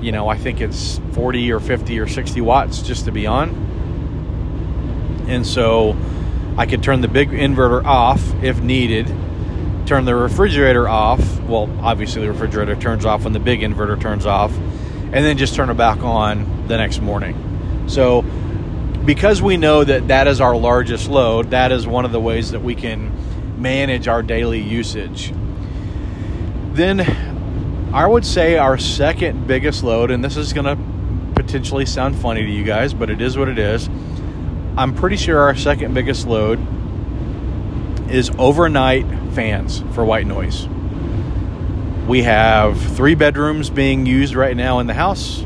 you 0.00 0.12
know, 0.12 0.28
I 0.28 0.36
think 0.36 0.60
it's 0.60 1.00
40 1.12 1.52
or 1.52 1.60
50 1.60 1.98
or 1.98 2.06
60 2.06 2.40
watts 2.40 2.82
just 2.82 3.06
to 3.06 3.12
be 3.12 3.26
on. 3.26 3.50
And 5.28 5.46
so 5.46 5.96
I 6.56 6.66
could 6.66 6.82
turn 6.82 7.00
the 7.00 7.08
big 7.08 7.30
inverter 7.30 7.84
off 7.84 8.22
if 8.42 8.60
needed, 8.60 9.08
turn 9.88 10.04
the 10.04 10.14
refrigerator 10.14 10.86
off. 10.86 11.40
Well, 11.40 11.68
obviously, 11.80 12.20
the 12.20 12.30
refrigerator 12.30 12.76
turns 12.76 13.06
off 13.06 13.24
when 13.24 13.32
the 13.32 13.40
big 13.40 13.60
inverter 13.60 13.98
turns 13.98 14.26
off, 14.26 14.52
and 14.52 15.14
then 15.14 15.38
just 15.38 15.54
turn 15.54 15.70
it 15.70 15.78
back 15.78 16.02
on 16.02 16.68
the 16.68 16.76
next 16.76 17.00
morning. 17.00 17.86
So, 17.88 18.22
because 19.06 19.40
we 19.40 19.56
know 19.56 19.82
that 19.82 20.08
that 20.08 20.26
is 20.26 20.42
our 20.42 20.54
largest 20.54 21.08
load, 21.08 21.50
that 21.50 21.72
is 21.72 21.86
one 21.86 22.04
of 22.04 22.12
the 22.12 22.20
ways 22.20 22.50
that 22.50 22.60
we 22.60 22.74
can 22.74 23.10
manage 23.60 24.06
our 24.06 24.22
daily 24.22 24.60
usage. 24.60 25.32
Then 26.72 27.00
I 27.94 28.06
would 28.06 28.26
say 28.26 28.58
our 28.58 28.76
second 28.76 29.46
biggest 29.46 29.82
load, 29.82 30.10
and 30.10 30.22
this 30.22 30.36
is 30.36 30.52
going 30.52 30.66
to 30.66 30.76
potentially 31.34 31.86
sound 31.86 32.14
funny 32.14 32.42
to 32.42 32.50
you 32.50 32.62
guys, 32.62 32.92
but 32.92 33.08
it 33.08 33.22
is 33.22 33.38
what 33.38 33.48
it 33.48 33.58
is. 33.58 33.88
I'm 34.76 34.94
pretty 34.94 35.16
sure 35.16 35.38
our 35.38 35.56
second 35.56 35.94
biggest 35.94 36.26
load 36.26 36.58
is 38.10 38.30
overnight 38.38 39.06
fans 39.32 39.80
for 39.92 40.04
white 40.04 40.26
noise. 40.26 40.66
We 42.06 42.22
have 42.22 42.80
three 42.80 43.14
bedrooms 43.14 43.70
being 43.70 44.06
used 44.06 44.34
right 44.34 44.56
now 44.56 44.78
in 44.78 44.86
the 44.86 44.94
house, 44.94 45.44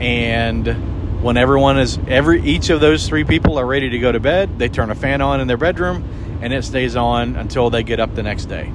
and 0.00 1.22
when 1.22 1.36
everyone 1.36 1.78
is 1.78 1.98
every 2.08 2.42
each 2.42 2.70
of 2.70 2.80
those 2.80 3.08
three 3.08 3.24
people 3.24 3.58
are 3.58 3.66
ready 3.66 3.90
to 3.90 3.98
go 3.98 4.10
to 4.10 4.20
bed, 4.20 4.58
they 4.58 4.68
turn 4.68 4.90
a 4.90 4.94
fan 4.94 5.20
on 5.20 5.40
in 5.40 5.46
their 5.46 5.56
bedroom, 5.56 6.04
and 6.42 6.52
it 6.52 6.64
stays 6.64 6.96
on 6.96 7.36
until 7.36 7.70
they 7.70 7.82
get 7.82 8.00
up 8.00 8.14
the 8.14 8.22
next 8.22 8.46
day. 8.46 8.72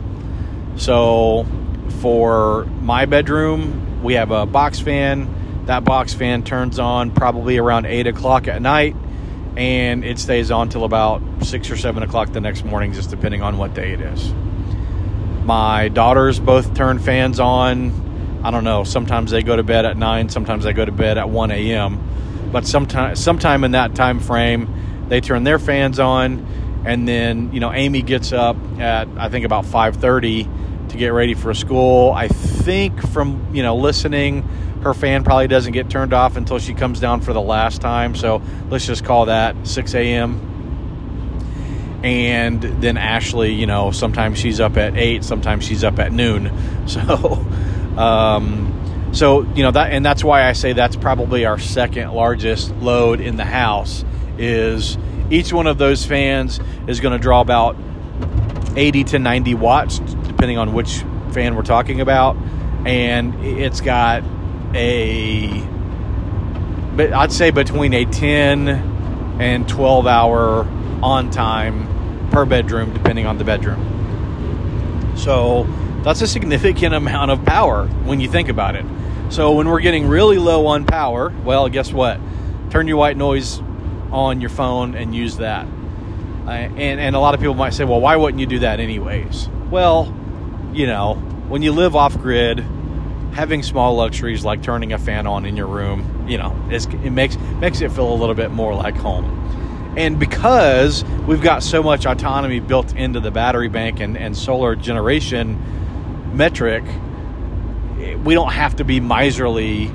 So 0.78 1.46
for 2.00 2.66
my 2.82 3.06
bedroom, 3.06 4.02
we 4.02 4.14
have 4.14 4.32
a 4.32 4.46
box 4.46 4.80
fan. 4.80 5.66
That 5.66 5.84
box 5.84 6.14
fan 6.14 6.44
turns 6.44 6.80
on 6.80 7.12
probably 7.12 7.58
around 7.58 7.86
8 7.86 8.08
o'clock 8.08 8.48
at 8.48 8.62
night 8.62 8.96
and 9.60 10.06
it 10.06 10.18
stays 10.18 10.50
on 10.50 10.70
till 10.70 10.86
about 10.86 11.22
6 11.42 11.70
or 11.70 11.78
7 11.78 12.02
o'clock 12.02 12.32
the 12.32 12.42
next 12.42 12.64
morning, 12.64 12.94
just 12.94 13.10
depending 13.10 13.42
on 13.42 13.58
what 13.58 13.74
day 13.74 13.92
it 13.92 14.02
is. 14.02 14.34
My 15.44 15.90
daughters 15.90 16.40
both 16.40 16.74
turn 16.74 16.98
fans 17.00 17.40
on 17.40 18.08
I 18.42 18.52
don't 18.52 18.64
know. 18.64 18.86
Sometimes 18.86 19.32
they 19.32 19.44
go 19.44 19.56
to 19.56 19.64
bed 19.64 19.86
at 19.86 19.98
nine. 19.98 20.30
Sometimes 20.30 20.64
they 20.64 20.72
go 20.72 20.86
to 20.86 20.92
bed 20.92 21.18
at 21.18 21.30
one 21.30 21.52
a.m. 21.52 22.02
But 22.52 22.66
sometime 22.66 23.16
sometime 23.16 23.64
in 23.64 23.72
that 23.72 23.96
time 23.96 24.20
frame, 24.20 25.06
they 25.10 25.20
turn 25.20 25.44
their 25.44 25.60
fans 25.60 26.00
on, 26.00 26.46
and 26.86 27.08
then 27.08 27.52
you 27.52 27.60
know 27.60 27.74
Amy 27.74 28.02
gets 28.02 28.32
up 28.32 28.56
at 28.80 29.10
I 29.18 29.28
think 29.30 29.46
about 29.46 29.66
five 29.66 29.98
thirty 29.98 30.48
to 30.90 30.98
get 30.98 31.10
ready 31.10 31.34
for 31.34 31.54
school. 31.54 32.12
I 32.12 32.28
think 32.28 33.02
from 33.10 33.54
you 33.54 33.64
know 33.64 33.76
listening, 33.76 34.44
her 34.84 34.94
fan 34.94 35.24
probably 35.24 35.48
doesn't 35.48 35.74
get 35.74 35.90
turned 35.90 36.14
off 36.14 36.38
until 36.38 36.60
she 36.60 36.74
comes 36.74 37.00
down 37.00 37.22
for 37.22 37.34
the 37.34 37.42
last 37.42 37.82
time. 37.82 38.16
So 38.16 38.42
let's 38.70 38.86
just 38.86 39.04
call 39.04 39.26
that 39.26 39.68
six 39.68 39.94
a.m. 39.94 40.46
And 42.04 42.62
then 42.62 42.98
Ashley, 42.98 43.54
you 43.54 43.66
know, 43.66 43.92
sometimes 43.92 44.38
she's 44.38 44.62
up 44.62 44.78
at 44.78 44.96
eight, 44.96 45.24
sometimes 45.24 45.66
she's 45.66 45.84
up 45.84 46.00
at 46.00 46.12
noon. 46.12 46.52
So, 46.90 47.46
um, 47.98 49.12
so 49.12 49.44
you 49.54 49.62
know 49.62 49.70
that, 49.70 49.92
and 49.92 50.04
that's 50.04 50.24
why 50.24 50.50
I 50.50 50.54
say 50.54 50.74
that's 50.74 50.96
probably 50.96 51.46
our 51.46 51.60
second 51.60 52.12
largest 52.14 52.72
load 52.78 53.22
in 53.22 53.36
the 53.36 53.46
house. 53.46 54.04
Is 54.40 54.98
each 55.30 55.54
one 55.54 55.68
of 55.68 55.78
those 55.78 56.04
fans 56.04 56.60
is 56.88 57.00
going 57.00 57.12
to 57.12 57.20
draw 57.20 57.42
about 57.42 57.76
80 58.76 59.04
to 59.04 59.20
90 59.20 59.54
watts 59.54 60.00
depending 60.40 60.58
on 60.58 60.72
which 60.72 61.04
fan 61.34 61.54
we're 61.54 61.62
talking 61.62 62.00
about, 62.00 62.38
and 62.86 63.36
it's 63.44 63.82
got 63.82 64.24
a, 64.74 65.50
but 66.96 67.12
I'd 67.12 67.34
say 67.34 67.52
between 67.52 67.94
a 67.94 68.06
10 68.06 68.70
and 69.42 69.68
12 69.68 70.08
hour 70.08 70.66
on 71.04 71.30
time 71.30 72.30
per 72.30 72.46
bedroom, 72.46 72.94
depending 72.94 73.26
on 73.26 73.38
the 73.38 73.44
bedroom. 73.44 75.14
So 75.18 75.68
that's 76.04 76.22
a 76.22 76.28
significant 76.28 76.96
amount 76.96 77.32
of 77.32 77.44
power 77.44 77.88
when 78.06 78.22
you 78.22 78.30
think 78.30 78.48
about 78.48 78.78
it. 78.78 78.86
So 79.28 79.52
when 79.52 79.68
we're 79.68 79.82
getting 79.82 80.08
really 80.08 80.38
low 80.38 80.68
on 80.68 80.86
power, 80.86 81.34
well, 81.44 81.68
guess 81.68 81.92
what? 81.92 82.18
Turn 82.70 82.88
your 82.88 82.96
white 82.96 83.18
noise 83.18 83.60
on 84.10 84.40
your 84.40 84.52
phone 84.52 84.96
and 84.96 85.14
use 85.14 85.36
that. 85.36 85.68
Uh, 86.48 86.52
and, 86.52 87.02
and 87.02 87.14
a 87.14 87.20
lot 87.20 87.34
of 87.34 87.42
people 87.42 87.56
might 87.56 87.74
say, 87.74 87.84
well, 87.84 88.00
why 88.00 88.16
wouldn't 88.16 88.40
you 88.40 88.48
do 88.48 88.60
that 88.60 88.80
anyways? 88.80 89.50
Well, 89.70 90.16
you 90.74 90.88
know, 90.88 91.16
when 91.48 91.62
you 91.62 91.72
live 91.72 91.96
off 91.96 92.18
grid, 92.18 92.60
having 93.34 93.64
small 93.64 93.96
luxuries 93.96 94.44
like 94.44 94.64
turning 94.64 94.94
a 94.94 94.98
fan 94.98 95.28
on 95.28 95.46
in 95.46 95.56
your 95.56 95.68
room, 95.68 96.26
you 96.28 96.38
know, 96.38 96.56
it 96.70 97.12
makes 97.12 97.38
makes 97.38 97.82
it 97.82 97.92
feel 97.92 98.12
a 98.12 98.16
little 98.16 98.36
bit 98.36 98.52
more 98.52 98.74
like 98.74 98.96
home. 98.96 99.36
And 99.98 100.20
because 100.20 101.04
we've 101.28 101.42
got 101.42 101.64
so 101.64 101.82
much 101.82 102.06
autonomy 102.06 102.60
built 102.60 102.96
into 102.96 103.20
the 103.20 103.32
battery 103.32 103.70
bank 103.70 104.00
and, 104.00 104.18
and 104.18 104.38
solar 104.38 104.76
generation 104.76 106.36
metric, 106.36 106.84
we 108.24 108.34
don't 108.34 108.52
have 108.52 108.76
to 108.78 108.84
be 108.84 109.00
miserly 109.00 109.92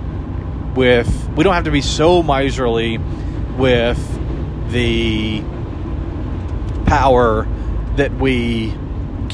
with 0.74 1.28
we 1.36 1.44
don't 1.44 1.54
have 1.54 1.64
to 1.64 1.70
be 1.70 1.80
so 1.80 2.22
miserly 2.22 2.98
with 3.56 3.98
the 4.70 5.42
power 6.86 7.46
that 7.96 8.12
we 8.14 8.74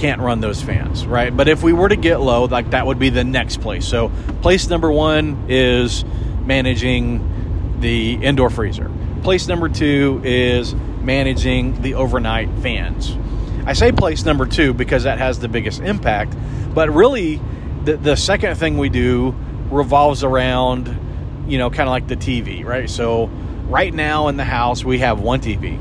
can't 0.00 0.23
run 0.23 0.40
those 0.40 0.62
fans, 0.62 1.07
right? 1.07 1.37
But 1.37 1.47
if 1.47 1.62
we 1.62 1.75
were 1.75 1.90
to 1.90 1.97
get 1.97 2.21
low, 2.21 2.47
like 2.47 2.71
that 2.71 2.87
would 2.87 2.99
be 2.99 3.11
the 3.11 3.23
next 3.23 3.61
place. 3.61 3.87
So, 3.87 4.11
place 4.40 4.66
number 4.71 4.90
one 4.90 5.45
is 5.50 6.07
managing 6.47 7.80
the 7.80 8.14
indoor 8.14 8.49
freezer. 8.49 8.90
Place 9.23 9.47
number 9.47 9.69
two 9.69 10.23
is 10.25 10.75
managing 11.02 11.83
the 11.83 11.95
overnight 11.95 12.49
fans. 12.62 13.14
I 13.66 13.75
say 13.75 13.92
place 13.92 14.25
number 14.25 14.47
two 14.47 14.73
because 14.73 15.04
that 15.04 15.19
has 15.19 15.38
the 15.38 15.49
biggest 15.49 15.80
impact, 15.80 16.35
but 16.75 16.88
really, 16.88 17.38
the, 17.85 17.99
the 17.99 18.16
second 18.16 18.57
thing 18.57 18.78
we 18.78 18.88
do 18.88 19.35
revolves 19.71 20.25
around, 20.25 20.88
you 21.47 21.59
know, 21.59 21.69
kind 21.69 21.88
of 21.88 21.92
like 21.92 22.09
the 22.09 22.16
TV, 22.16 22.64
right? 22.64 22.88
So, 22.88 23.26
right 23.69 23.92
now 23.92 24.28
in 24.28 24.38
the 24.38 24.45
house, 24.45 24.83
we 24.83 25.00
have 25.00 25.21
one 25.21 25.42
TV, 25.42 25.78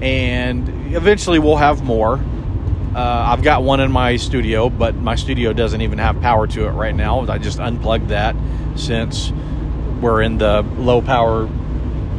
and 0.00 0.94
eventually 0.94 1.40
we'll 1.40 1.56
have 1.56 1.82
more 1.82 2.20
uh, 2.94 3.24
I've 3.28 3.42
got 3.42 3.62
one 3.62 3.80
in 3.80 3.92
my 3.92 4.16
studio, 4.16 4.68
but 4.68 4.96
my 4.96 5.14
studio 5.14 5.52
doesn't 5.52 5.80
even 5.80 5.98
have 5.98 6.20
power 6.20 6.46
to 6.48 6.66
it 6.66 6.70
right 6.70 6.94
now. 6.94 7.20
I 7.28 7.38
just 7.38 7.58
unplugged 7.60 8.08
that 8.08 8.34
since 8.74 9.32
we're 10.00 10.22
in 10.22 10.38
the 10.38 10.62
low 10.76 11.00
power 11.00 11.46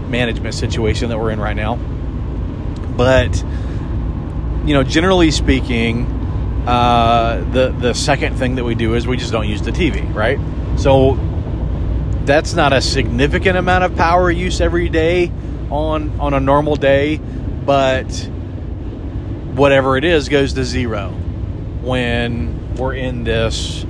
management 0.08 0.56
situation 0.56 1.10
that 1.10 1.18
we're 1.18 1.32
in 1.32 1.40
right 1.40 1.56
now. 1.56 1.76
But 1.76 3.44
you 4.66 4.74
know, 4.74 4.84
generally 4.84 5.32
speaking, 5.32 6.06
uh, 6.68 7.46
the 7.52 7.70
the 7.78 7.94
second 7.94 8.38
thing 8.38 8.56
that 8.56 8.64
we 8.64 8.76
do 8.76 8.94
is 8.94 9.08
we 9.08 9.18
just 9.18 9.32
don't 9.32 9.50
use 9.50 9.62
the 9.62 9.72
TV, 9.72 10.14
right? 10.14 10.40
So 10.80 11.16
that's 12.24 12.54
not 12.54 12.72
a 12.72 12.82
significant 12.82 13.58
amount 13.58 13.84
of 13.84 13.96
power 13.96 14.32
use 14.32 14.62
every 14.62 14.88
day 14.88 15.32
on 15.70 16.18
on 16.20 16.34
a 16.34 16.40
normal 16.40 16.76
day, 16.76 17.18
but 17.66 18.30
whatever 19.56 19.98
it 19.98 20.04
is 20.04 20.30
goes 20.30 20.54
to 20.54 20.64
zero 20.64 21.10
when 21.82 22.76
we're 22.76 22.94
in 22.94 23.24
this 23.24 23.86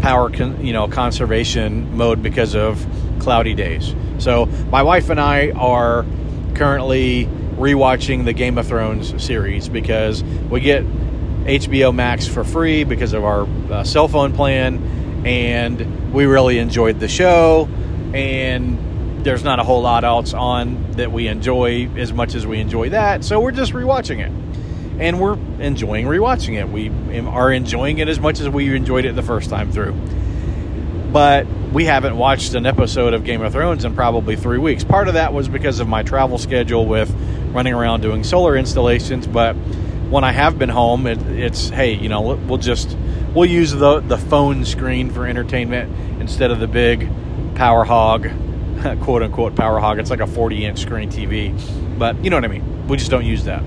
power 0.00 0.30
con- 0.30 0.64
you 0.64 0.72
know 0.72 0.88
conservation 0.88 1.96
mode 1.96 2.22
because 2.22 2.54
of 2.54 2.84
cloudy 3.18 3.54
days. 3.54 3.94
So 4.18 4.46
my 4.46 4.82
wife 4.82 5.10
and 5.10 5.20
I 5.20 5.50
are 5.50 6.04
currently 6.54 7.26
rewatching 7.56 8.24
the 8.24 8.32
Game 8.32 8.56
of 8.58 8.66
Thrones 8.66 9.22
series 9.22 9.68
because 9.68 10.22
we 10.22 10.60
get 10.60 10.84
HBO 11.44 11.94
Max 11.94 12.26
for 12.26 12.44
free 12.44 12.84
because 12.84 13.12
of 13.12 13.24
our 13.24 13.46
uh, 13.70 13.84
cell 13.84 14.08
phone 14.08 14.32
plan 14.32 15.22
and 15.26 16.12
we 16.12 16.24
really 16.24 16.58
enjoyed 16.58 17.00
the 17.00 17.08
show 17.08 17.68
and 18.14 19.24
there's 19.24 19.44
not 19.44 19.58
a 19.58 19.64
whole 19.64 19.82
lot 19.82 20.04
else 20.04 20.32
on 20.32 20.92
that 20.92 21.12
we 21.12 21.26
enjoy 21.26 21.88
as 21.96 22.12
much 22.12 22.34
as 22.34 22.46
we 22.46 22.58
enjoy 22.58 22.88
that 22.88 23.24
so 23.24 23.40
we're 23.40 23.50
just 23.50 23.72
rewatching 23.72 24.18
it 24.20 24.32
and 25.00 25.18
we're 25.18 25.38
enjoying 25.60 26.06
rewatching 26.06 26.60
it. 26.60 26.68
We 26.68 26.90
are 27.20 27.50
enjoying 27.50 27.98
it 27.98 28.08
as 28.08 28.20
much 28.20 28.38
as 28.38 28.48
we 28.50 28.76
enjoyed 28.76 29.06
it 29.06 29.16
the 29.16 29.22
first 29.22 29.48
time 29.48 29.72
through. 29.72 29.94
But 31.10 31.46
we 31.72 31.86
haven't 31.86 32.16
watched 32.16 32.54
an 32.54 32.66
episode 32.66 33.14
of 33.14 33.24
Game 33.24 33.40
of 33.40 33.52
Thrones 33.52 33.84
in 33.86 33.94
probably 33.94 34.36
three 34.36 34.58
weeks. 34.58 34.84
Part 34.84 35.08
of 35.08 35.14
that 35.14 35.32
was 35.32 35.48
because 35.48 35.80
of 35.80 35.88
my 35.88 36.02
travel 36.02 36.36
schedule 36.36 36.84
with 36.84 37.10
running 37.52 37.72
around 37.72 38.02
doing 38.02 38.22
solar 38.24 38.56
installations. 38.56 39.26
But 39.26 39.54
when 39.54 40.22
I 40.22 40.32
have 40.32 40.58
been 40.58 40.68
home, 40.68 41.06
it, 41.06 41.18
it's 41.28 41.70
hey, 41.70 41.94
you 41.94 42.10
know, 42.10 42.34
we'll 42.34 42.58
just 42.58 42.94
we'll 43.34 43.48
use 43.48 43.72
the 43.72 44.00
the 44.00 44.18
phone 44.18 44.66
screen 44.66 45.08
for 45.10 45.26
entertainment 45.26 46.20
instead 46.20 46.50
of 46.50 46.60
the 46.60 46.68
big 46.68 47.08
power 47.54 47.84
hog, 47.84 48.28
quote 49.00 49.22
unquote 49.22 49.56
power 49.56 49.80
hog. 49.80 49.98
It's 49.98 50.10
like 50.10 50.20
a 50.20 50.26
40 50.26 50.66
inch 50.66 50.80
screen 50.80 51.10
TV, 51.10 51.58
but 51.98 52.22
you 52.22 52.28
know 52.28 52.36
what 52.36 52.44
I 52.44 52.48
mean. 52.48 52.86
We 52.86 52.98
just 52.98 53.10
don't 53.10 53.24
use 53.24 53.44
that. 53.44 53.62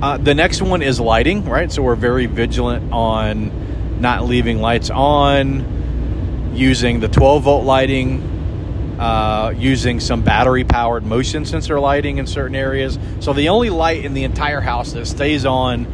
Uh, 0.00 0.16
the 0.16 0.34
next 0.34 0.62
one 0.62 0.80
is 0.80 1.00
lighting, 1.00 1.44
right? 1.44 1.72
So 1.72 1.82
we're 1.82 1.96
very 1.96 2.26
vigilant 2.26 2.92
on 2.92 4.00
not 4.00 4.24
leaving 4.24 4.60
lights 4.60 4.90
on, 4.90 6.52
using 6.54 7.00
the 7.00 7.08
12 7.08 7.42
volt 7.42 7.64
lighting, 7.64 8.96
uh, 9.00 9.52
using 9.56 9.98
some 9.98 10.22
battery 10.22 10.62
powered 10.62 11.04
motion 11.04 11.44
sensor 11.44 11.80
lighting 11.80 12.18
in 12.18 12.28
certain 12.28 12.54
areas. 12.54 12.96
So 13.18 13.32
the 13.32 13.48
only 13.48 13.70
light 13.70 14.04
in 14.04 14.14
the 14.14 14.22
entire 14.22 14.60
house 14.60 14.92
that 14.92 15.06
stays 15.06 15.44
on, 15.44 15.86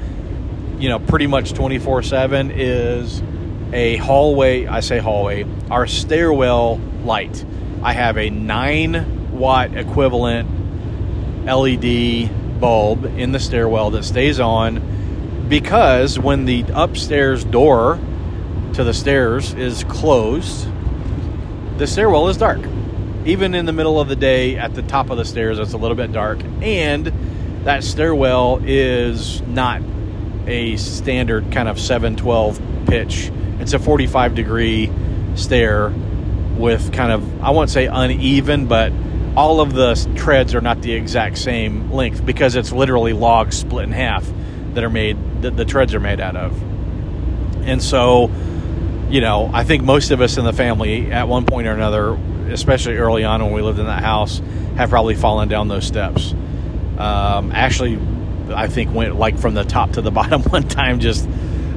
you 0.78 0.90
know, 0.90 0.98
pretty 0.98 1.26
much 1.26 1.54
24 1.54 2.02
7 2.02 2.50
is 2.54 3.22
a 3.72 3.96
hallway. 3.96 4.66
I 4.66 4.80
say 4.80 4.98
hallway, 4.98 5.46
our 5.70 5.86
stairwell 5.86 6.76
light. 7.04 7.42
I 7.82 7.94
have 7.94 8.18
a 8.18 8.28
9 8.28 9.38
watt 9.38 9.74
equivalent 9.74 10.48
LED 11.46 12.43
bulb 12.60 13.04
in 13.18 13.32
the 13.32 13.40
stairwell 13.40 13.90
that 13.90 14.04
stays 14.04 14.40
on 14.40 15.46
because 15.48 16.18
when 16.18 16.44
the 16.44 16.64
upstairs 16.74 17.44
door 17.44 17.98
to 18.74 18.84
the 18.84 18.94
stairs 18.94 19.52
is 19.54 19.84
closed, 19.84 20.68
the 21.78 21.86
stairwell 21.86 22.28
is 22.28 22.36
dark. 22.36 22.60
Even 23.24 23.54
in 23.54 23.66
the 23.66 23.72
middle 23.72 24.00
of 24.00 24.08
the 24.08 24.16
day 24.16 24.56
at 24.56 24.74
the 24.74 24.82
top 24.82 25.10
of 25.10 25.16
the 25.16 25.24
stairs, 25.24 25.58
it's 25.58 25.72
a 25.72 25.78
little 25.78 25.96
bit 25.96 26.12
dark. 26.12 26.40
And 26.62 27.06
that 27.64 27.84
stairwell 27.84 28.60
is 28.64 29.40
not 29.42 29.82
a 30.46 30.76
standard 30.76 31.50
kind 31.52 31.68
of 31.68 31.80
712 31.80 32.60
pitch, 32.86 33.30
it's 33.60 33.72
a 33.72 33.78
45 33.78 34.34
degree 34.34 34.90
stair 35.36 35.90
with 36.58 36.92
kind 36.92 37.12
of, 37.12 37.42
I 37.42 37.50
won't 37.50 37.70
say 37.70 37.86
uneven, 37.86 38.66
but 38.66 38.92
all 39.36 39.60
of 39.60 39.72
the 39.72 39.94
treads 40.16 40.54
are 40.54 40.60
not 40.60 40.82
the 40.82 40.92
exact 40.92 41.38
same 41.38 41.90
length 41.90 42.24
because 42.24 42.54
it's 42.54 42.72
literally 42.72 43.12
logs 43.12 43.56
split 43.56 43.84
in 43.84 43.92
half 43.92 44.26
that 44.74 44.84
are 44.84 44.90
made 44.90 45.42
that 45.42 45.56
the 45.56 45.64
treads 45.64 45.94
are 45.94 46.00
made 46.00 46.20
out 46.20 46.36
of. 46.36 46.60
And 47.66 47.82
so, 47.82 48.30
you 49.08 49.20
know, 49.20 49.50
I 49.52 49.64
think 49.64 49.82
most 49.82 50.10
of 50.10 50.20
us 50.20 50.36
in 50.36 50.44
the 50.44 50.52
family 50.52 51.10
at 51.10 51.28
one 51.28 51.46
point 51.46 51.66
or 51.66 51.72
another, 51.72 52.12
especially 52.50 52.96
early 52.96 53.24
on 53.24 53.42
when 53.42 53.52
we 53.52 53.62
lived 53.62 53.78
in 53.78 53.86
that 53.86 54.02
house, 54.02 54.40
have 54.76 54.90
probably 54.90 55.14
fallen 55.14 55.48
down 55.48 55.68
those 55.68 55.86
steps. 55.86 56.32
Um, 56.98 57.50
Ashley, 57.52 57.98
I 58.54 58.68
think, 58.68 58.94
went 58.94 59.16
like 59.16 59.38
from 59.38 59.54
the 59.54 59.64
top 59.64 59.92
to 59.92 60.02
the 60.02 60.10
bottom 60.12 60.42
one 60.42 60.68
time, 60.68 61.00
just 61.00 61.28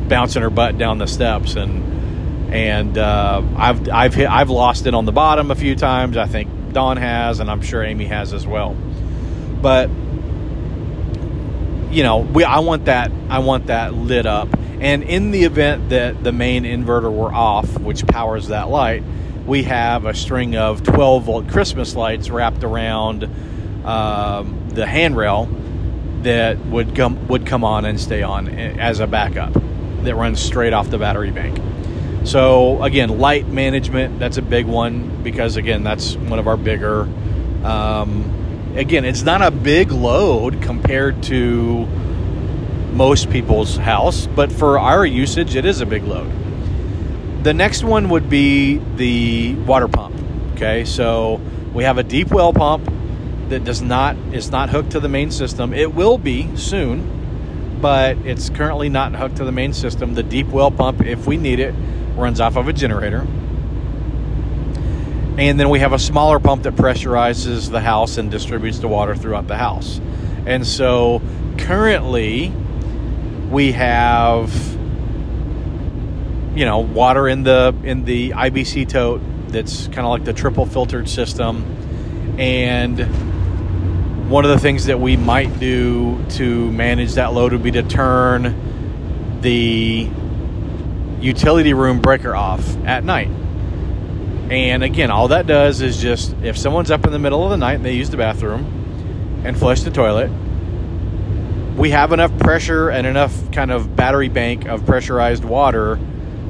bouncing 0.08 0.42
her 0.42 0.50
butt 0.50 0.78
down 0.78 1.00
the 1.00 1.08
steps. 1.08 1.56
And 1.56 2.54
and 2.54 2.98
uh, 2.98 3.42
I've 3.56 3.90
I've 3.90 4.14
hit 4.14 4.30
I've 4.30 4.50
lost 4.50 4.86
it 4.86 4.94
on 4.94 5.06
the 5.06 5.12
bottom 5.12 5.52
a 5.52 5.56
few 5.56 5.76
times. 5.76 6.18
I 6.18 6.28
think 6.28 6.50
Dawn 6.74 6.98
has, 6.98 7.40
and 7.40 7.50
I'm 7.50 7.62
sure 7.62 7.84
Amy 7.84 8.06
has 8.06 8.34
as 8.34 8.46
well. 8.46 8.76
But 9.62 9.90
you 11.92 12.04
know, 12.04 12.18
we 12.18 12.44
I 12.44 12.60
want 12.60 12.86
that 12.86 13.12
I 13.30 13.40
want 13.40 13.68
that 13.68 13.94
lit 13.94 14.26
up. 14.26 14.50
And 14.80 15.04
in 15.04 15.32
the 15.32 15.44
event 15.44 15.90
that 15.90 16.24
the 16.24 16.32
main 16.32 16.64
inverter 16.64 17.12
were 17.12 17.34
off, 17.34 17.80
which 17.80 18.06
powers 18.06 18.50
that 18.50 18.70
light, 18.70 19.04
we 19.48 19.64
have 19.64 20.06
a 20.06 20.14
string 20.14 20.56
of 20.56 20.84
12 20.84 21.24
volt 21.24 21.50
Christmas 21.50 21.96
lights 21.96 22.30
wrapped 22.30 22.64
around 22.64 23.24
um, 23.86 24.70
the 24.70 24.86
handrail 24.86 25.50
that 26.22 26.60
would 26.68 26.96
come 26.96 27.28
would 27.28 27.46
come 27.46 27.64
on 27.64 27.86
and 27.86 28.00
stay 28.00 28.22
on 28.22 28.48
as 28.50 29.00
a 29.00 29.08
backup 29.08 29.54
that 30.04 30.16
runs 30.16 30.40
straight 30.40 30.74
off 30.74 30.90
the 30.90 30.98
battery 30.98 31.32
bank. 31.32 31.58
So 32.28 32.84
again, 32.84 33.20
light 33.20 33.48
management 33.48 34.20
that's 34.20 34.36
a 34.36 34.42
big 34.42 34.66
one 34.66 35.24
because 35.24 35.56
again 35.56 35.84
that's 35.84 36.18
one 36.18 36.40
of 36.40 36.48
our 36.48 36.58
bigger. 36.58 37.04
Um, 37.64 38.74
again, 38.76 39.06
it's 39.06 39.24
not 39.24 39.42
a 39.42 39.50
big 39.50 39.94
load 39.94 40.62
compared 40.62 41.24
to 41.24 41.86
most 42.92 43.30
people's 43.30 43.78
house, 43.78 44.28
but 44.28 44.52
for 44.52 44.78
our 44.78 45.06
usage, 45.06 45.56
it 45.56 45.64
is 45.64 45.80
a 45.80 45.86
big 45.86 46.04
load. 46.04 46.30
The 47.44 47.54
next 47.54 47.86
one 47.86 48.10
would 48.10 48.30
be 48.30 48.82
the 48.98 49.56
water 49.56 49.88
pump. 49.88 50.16
Okay, 50.56 50.84
so 50.84 51.40
we 51.74 51.86
have 51.86 51.98
a 51.98 52.04
deep 52.04 52.30
well 52.32 52.52
pump 52.52 52.92
that 53.48 53.64
does 53.64 53.82
not 53.82 54.18
is 54.34 54.52
not 54.52 54.70
hooked 54.70 54.92
to 54.92 55.00
the 55.00 55.08
main 55.08 55.32
system. 55.32 55.74
It 55.74 55.94
will 55.94 56.18
be 56.18 56.54
soon, 56.58 57.80
but 57.80 58.18
it's 58.26 58.50
currently 58.50 58.90
not 58.90 59.16
hooked 59.16 59.38
to 59.38 59.46
the 59.46 59.54
main 59.54 59.72
system. 59.72 60.14
The 60.14 60.24
deep 60.24 60.48
well 60.48 60.72
pump, 60.72 61.06
if 61.06 61.26
we 61.26 61.38
need 61.38 61.62
it, 61.62 61.74
runs 62.18 62.40
off 62.40 62.58
of 62.58 62.68
a 62.68 62.74
generator. 62.74 63.26
And 65.38 65.60
then 65.60 65.70
we 65.70 65.80
have 65.80 65.94
a 65.94 66.00
smaller 66.00 66.40
pump 66.40 66.64
that 66.64 66.76
pressurizes 66.76 67.70
the 67.70 67.80
house 67.80 68.18
and 68.18 68.32
distributes 68.32 68.80
the 68.80 68.88
water 68.88 69.16
throughout 69.16 69.48
the 69.48 69.58
house. 69.58 70.02
And 70.46 70.66
so 70.66 71.22
currently 71.58 72.52
we 73.52 73.72
have 73.72 74.54
you 76.56 76.66
know 76.66 76.80
water 76.80 77.28
in 77.28 77.44
the 77.44 77.76
in 77.84 78.04
the 78.04 78.32
IBC 78.32 78.90
tote 78.90 79.22
that's 79.50 79.86
kind 79.88 80.00
of 80.00 80.08
like 80.08 80.26
the 80.26 80.34
triple 80.34 80.66
filtered 80.66 81.08
system 81.08 81.64
and 82.40 83.00
one 84.30 84.44
of 84.44 84.52
the 84.52 84.60
things 84.60 84.86
that 84.86 85.00
we 85.00 85.16
might 85.16 85.60
do 85.60 86.24
to 86.30 86.72
manage 86.72 87.14
that 87.14 87.34
load 87.34 87.54
would 87.54 87.64
be 87.64 87.72
to 87.72 87.84
turn 87.84 89.40
the 89.42 90.10
utility 91.20 91.74
room 91.74 92.02
breaker 92.02 92.36
off 92.36 92.76
at 92.86 93.04
night. 93.04 93.30
And 94.50 94.84
again, 94.84 95.12
all 95.12 95.30
that 95.30 95.46
does 95.46 95.82
is 95.82 95.98
just 95.98 96.34
if 96.42 96.58
someone's 96.58 96.92
up 96.92 97.06
in 97.06 97.12
the 97.12 97.20
middle 97.20 97.44
of 97.44 97.50
the 97.50 97.58
night 97.58 97.74
and 97.74 97.86
they 97.86 97.94
use 97.94 98.10
the 98.10 98.18
bathroom 98.18 99.42
and 99.44 99.58
flush 99.58 99.82
the 99.82 99.92
toilet, 99.92 100.32
we 101.76 101.92
have 101.92 102.12
enough 102.12 102.38
pressure 102.40 102.90
and 102.90 103.06
enough 103.06 103.52
kind 103.52 103.72
of 103.72 103.96
battery 103.96 104.30
bank 104.30 104.66
of 104.66 104.86
pressurized 104.86 105.44
water 105.44 106.00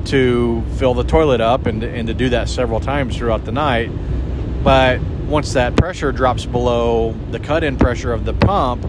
to 0.06 0.64
fill 0.78 0.94
the 0.94 1.04
toilet 1.04 1.42
up 1.42 1.66
and, 1.66 1.84
and 1.84 2.08
to 2.08 2.14
do 2.14 2.30
that 2.30 2.48
several 2.48 2.80
times 2.80 3.18
throughout 3.18 3.46
the 3.46 3.52
night. 3.52 3.90
But 4.64 5.02
once 5.02 5.54
that 5.54 5.76
pressure 5.76 6.12
drops 6.12 6.46
below 6.46 7.14
the 7.32 7.40
cut 7.40 7.64
in 7.64 7.78
pressure 7.78 8.14
of 8.14 8.26
the 8.26 8.34
pump, 8.34 8.86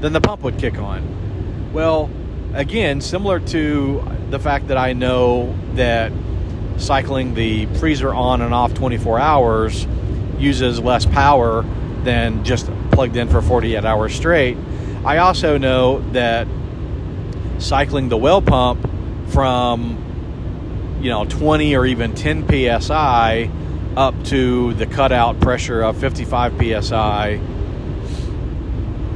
then 0.00 0.12
the 0.12 0.20
pump 0.20 0.42
would 0.42 0.58
kick 0.58 0.78
on. 0.78 1.72
Well, 1.72 2.10
again, 2.54 3.00
similar 3.00 3.38
to 3.40 4.17
the 4.30 4.38
fact 4.38 4.68
that 4.68 4.76
I 4.76 4.92
know 4.92 5.54
that 5.74 6.12
cycling 6.76 7.34
the 7.34 7.66
freezer 7.76 8.14
on 8.14 8.42
and 8.42 8.54
off 8.54 8.74
24 8.74 9.18
hours 9.18 9.86
uses 10.38 10.80
less 10.80 11.06
power 11.06 11.64
than 12.04 12.44
just 12.44 12.70
plugged 12.92 13.16
in 13.16 13.28
for 13.28 13.42
48 13.42 13.84
hours 13.84 14.14
straight. 14.14 14.56
I 15.04 15.18
also 15.18 15.58
know 15.58 16.00
that 16.12 16.46
cycling 17.58 18.08
the 18.08 18.16
well 18.16 18.40
pump 18.40 18.88
from 19.28 20.04
you 21.00 21.10
know 21.10 21.24
20 21.24 21.76
or 21.76 21.86
even 21.86 22.14
10 22.14 22.80
psi 22.80 23.50
up 23.96 24.24
to 24.24 24.74
the 24.74 24.86
cutout 24.86 25.40
pressure 25.40 25.82
of 25.82 25.96
55 25.98 26.84
psi 26.84 27.40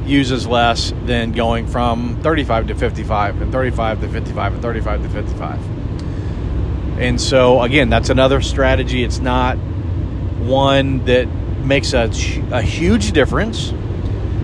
uses 0.05 0.47
less 0.47 0.93
than 1.05 1.31
going 1.31 1.67
from 1.67 2.21
35 2.21 2.67
to 2.67 2.75
55 2.75 3.41
and 3.41 3.51
35 3.51 4.01
to 4.01 4.07
55 4.09 4.53
and 4.53 4.61
35 4.61 5.03
to 5.03 5.09
55. 5.09 6.99
And 6.99 7.19
so 7.19 7.61
again, 7.61 7.89
that's 7.89 8.09
another 8.09 8.41
strategy. 8.41 9.03
It's 9.03 9.19
not 9.19 9.57
one 9.57 11.05
that 11.05 11.25
makes 11.25 11.93
a, 11.93 12.09
a 12.51 12.61
huge 12.61 13.11
difference, 13.13 13.71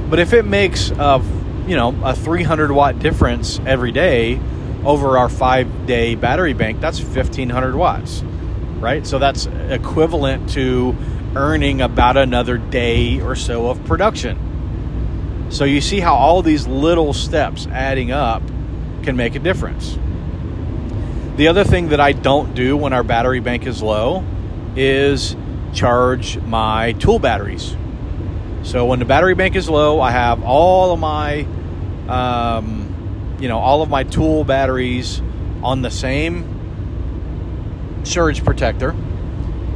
but 0.10 0.19
if 0.19 0.34
it 0.34 0.45
makes 0.45 0.91
a 0.91 1.22
you 1.67 1.76
know 1.76 1.95
a 2.04 2.15
300 2.15 2.72
watt 2.72 3.00
difference 3.00 3.60
every 3.65 3.91
day 3.91 4.39
over 4.84 5.17
our 5.17 5.30
five 5.30 5.86
day 5.86 6.15
battery 6.15 6.54
bank, 6.54 6.80
that's 6.80 7.00
1500 7.02 7.76
watts 7.76 8.24
right? 8.80 9.06
So 9.06 9.19
that's 9.19 9.45
equivalent 9.45 10.50
to 10.52 10.95
earning 11.36 11.82
about 11.82 12.17
another 12.17 12.58
day 12.58 13.22
or 13.22 13.36
so 13.36 13.69
of 13.69 13.84
production. 13.86 14.38
So 15.50 15.66
you 15.66 15.82
see 15.82 16.00
how 16.00 16.16
all 16.16 16.42
these 16.42 16.68
little 16.68 17.14
steps 17.14 17.68
adding 17.68 18.12
up 18.12 18.44
can 19.04 19.16
make 19.16 19.36
a 19.36 19.40
difference. 19.40 19.98
The 21.38 21.48
other 21.48 21.64
thing 21.64 21.90
that 21.90 22.00
I 22.00 22.12
don't 22.12 22.54
do 22.54 22.78
when 22.78 22.94
our 22.94 23.04
battery 23.04 23.40
bank 23.40 23.66
is 23.66 23.82
low 23.82 24.24
is 24.76 25.36
charge 25.74 26.38
my 26.40 26.94
tool 26.94 27.18
batteries. 27.18 27.76
So 28.62 28.86
when 28.86 29.00
the 29.00 29.06
battery 29.06 29.36
bank 29.36 29.56
is 29.56 29.70
low, 29.70 30.02
I 30.02 30.12
have 30.12 30.44
all 30.44 30.94
of 30.94 31.00
my, 31.00 31.48
um, 32.08 33.38
you 33.40 33.48
know, 33.48 33.58
all 33.58 33.82
of 33.82 33.90
my 33.90 34.04
tool 34.04 34.44
batteries 34.44 35.22
on 35.64 35.82
the 35.82 35.90
same 35.90 36.46
surge 38.04 38.44
protector. 38.44 38.96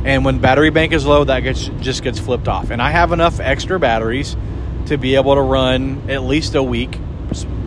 And 0.05 0.25
when 0.25 0.39
battery 0.39 0.69
bank 0.69 0.91
is 0.91 1.05
low, 1.05 1.23
that 1.23 1.39
gets 1.39 1.69
just 1.79 2.03
gets 2.03 2.19
flipped 2.19 2.49
off. 2.49 2.71
And 2.71 2.81
I 2.81 2.91
have 2.91 3.13
enough 3.13 3.39
extra 3.39 3.79
batteries 3.79 4.35
to 4.87 4.97
be 4.97 5.15
able 5.15 5.35
to 5.35 5.41
run 5.41 6.09
at 6.09 6.23
least 6.23 6.55
a 6.55 6.63
week, 6.63 6.97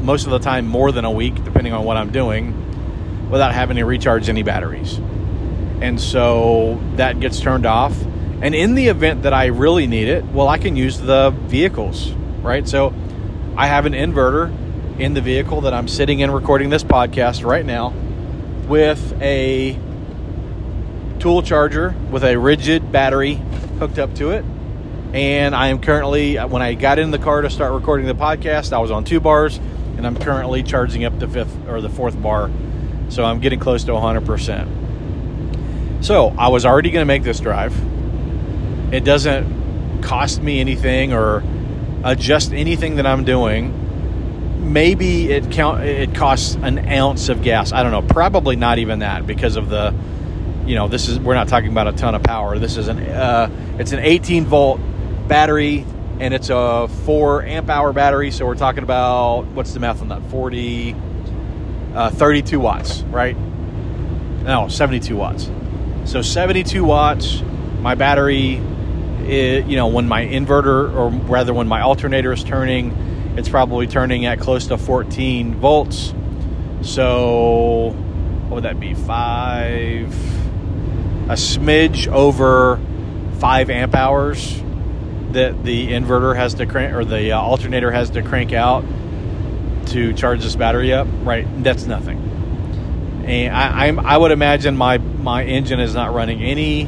most 0.03 0.25
of 0.25 0.31
the 0.31 0.39
time 0.39 0.67
more 0.67 0.93
than 0.93 1.05
a 1.05 1.11
week, 1.11 1.43
depending 1.45 1.73
on 1.73 1.85
what 1.85 1.97
I'm 1.97 2.13
doing, 2.13 3.29
without 3.31 3.53
having 3.53 3.77
to 3.77 3.85
recharge 3.85 4.29
any 4.29 4.43
batteries. 4.43 4.99
And 5.81 6.01
so 6.01 6.81
that 6.97 7.21
gets 7.21 7.41
turned 7.41 7.67
off. 7.67 8.01
And 8.43 8.55
in 8.55 8.75
the 8.75 8.89
event 8.89 9.23
that 9.23 9.33
I 9.33 9.47
really 9.47 9.87
need 9.87 10.09
it, 10.09 10.25
well, 10.25 10.49
I 10.49 10.59
can 10.59 10.77
use 10.77 11.01
the 11.01 11.31
vehicles, 11.31 12.11
right? 12.43 12.69
So 12.69 12.95
I 13.57 13.67
have 13.67 13.87
an 13.87 13.93
inverter 13.93 14.55
in 14.99 15.15
the 15.15 15.21
vehicle 15.21 15.63
that 15.63 15.75
I'm 15.75 15.89
sitting 15.89 16.21
in 16.21 16.31
recording 16.31 16.71
this 16.71 16.85
podcast 16.85 17.45
right 17.45 17.65
now 17.65 17.93
with 18.67 19.21
a 19.21 19.79
tool 21.19 21.43
charger 21.43 21.95
with 22.11 22.25
a 22.25 22.35
Ridgid 22.35 22.93
battery 22.93 23.41
hooked 23.79 23.99
up 23.99 24.15
to 24.17 24.31
it. 24.31 24.45
And 25.17 25.57
I 25.57 25.69
am 25.69 25.81
currently, 25.81 26.37
when 26.37 26.61
I 26.61 26.75
got 26.75 26.99
in 26.99 27.11
the 27.11 27.19
car 27.19 27.41
to 27.41 27.49
start 27.49 27.73
recording 27.73 28.07
the 28.07 28.15
podcast, 28.15 28.75
I 28.75 28.79
was 28.81 28.91
on 28.91 29.03
two 29.03 29.19
bars, 29.19 29.57
and 29.97 30.07
I'm 30.07 30.15
currently 30.15 30.63
charging 30.63 31.07
up 31.07 31.19
the 31.19 31.27
fifth 31.27 31.57
or 31.67 31.81
the 31.81 31.89
fourth 31.89 32.21
bar. 32.21 32.51
So 33.09 33.25
I'm 33.25 33.41
getting 33.41 33.59
close 33.59 33.85
to 33.85 33.93
100%. 33.93 36.05
So 36.05 36.35
I 36.37 36.49
was 36.49 36.67
already 36.67 36.91
going 36.91 37.01
to 37.01 37.07
make 37.07 37.23
this 37.23 37.41
drive. 37.41 37.75
It 38.93 39.05
doesn't 39.05 40.03
cost 40.03 40.43
me 40.43 40.61
anything 40.61 41.15
or 41.15 41.43
adjust 42.05 42.53
anything 42.53 42.97
that 42.97 43.07
I'm 43.07 43.25
doing. 43.25 44.71
Maybe 44.71 45.33
it 45.33 45.51
count 45.51 45.83
it 45.83 46.15
costs 46.15 46.57
an 46.57 46.91
ounce 46.91 47.31
of 47.31 47.43
gas. 47.43 47.73
I 47.73 47.83
don't 47.83 47.93
know. 47.93 48.03
Probably 48.03 48.57
not 48.57 48.79
even 48.79 48.99
that 48.99 49.27
because 49.27 49.57
of 49.57 49.71
the 49.71 49.95
you 50.67 50.75
know, 50.75 50.89
this 50.89 51.09
is 51.09 51.19
we're 51.19 51.33
not 51.33 51.49
talking 51.49 51.71
about 51.71 51.89
a 51.89 51.93
ton 51.93 52.15
of 52.15 52.23
power. 52.23 52.59
This 52.59 52.77
is 52.77 52.89
an 52.89 52.99
uh, 52.99 53.49
it's 53.79 53.93
an 53.93 54.01
18 54.01 54.45
volt 54.45 54.79
battery 55.29 55.87
and 56.19 56.33
it's 56.33 56.49
a 56.51 56.89
4 57.05 57.45
amp 57.45 57.69
hour 57.69 57.93
battery. 57.93 58.31
So 58.31 58.47
we're 58.47 58.55
talking 58.55 58.83
about 58.83 59.47
what's 59.49 59.73
the 59.73 59.81
math 59.81 60.01
on 60.01 60.09
that? 60.09 60.23
40, 60.31 60.95
uh, 61.95 62.11
32 62.11 62.59
watts, 62.59 63.03
right? 63.03 63.37
No, 63.37 64.69
72 64.69 65.15
watts. 65.17 65.51
So 66.05 66.23
72 66.23 66.83
watts. 66.85 67.43
My 67.81 67.95
battery, 67.95 68.55
it, 69.27 69.67
you 69.67 69.77
know, 69.77 69.89
when 69.89 70.09
my 70.09 70.25
inverter 70.25 70.95
or 70.95 71.11
rather 71.11 71.53
when 71.53 71.69
my 71.69 71.83
alternator 71.83 72.33
is 72.33 72.43
turning, 72.43 73.35
it's 73.37 73.49
probably 73.49 73.87
turning 73.87 74.25
at 74.25 74.41
close 74.41 74.69
to 74.69 74.79
14 74.79 75.57
volts. 75.57 76.15
So 76.83 77.95
what 78.49 78.57
would 78.57 78.65
that 78.65 78.81
be? 78.81 78.95
Five 78.95 80.15
a 81.29 81.35
smidge 81.35 82.07
over 82.07 82.81
five 83.41 83.69
amp 83.69 83.97
hours 83.97 84.63
that 85.37 85.65
the 85.65 85.89
inverter 85.93 86.35
has 86.37 86.55
to 86.55 86.67
crank 86.67 86.95
or 86.95 87.05
the 87.05 87.33
uh, 87.33 87.39
alternator 87.41 87.91
has 87.91 88.11
to 88.11 88.23
crank 88.23 88.53
out 88.53 88.85
to 89.87 90.13
charge 90.15 90.43
this 90.43 90.57
battery 90.57 90.93
up, 90.93 91.07
right? 91.23 91.47
That's 91.63 91.87
nothing. 91.87 92.19
and 93.27 93.55
I, 93.55 93.87
I'm, 93.87 94.01
I 94.01 94.17
would 94.17 94.33
imagine 94.33 94.77
my 94.77 94.99
my 94.99 95.45
engine 95.45 95.81
is 95.81 95.95
not 95.95 96.13
running 96.15 96.43
any 96.43 96.87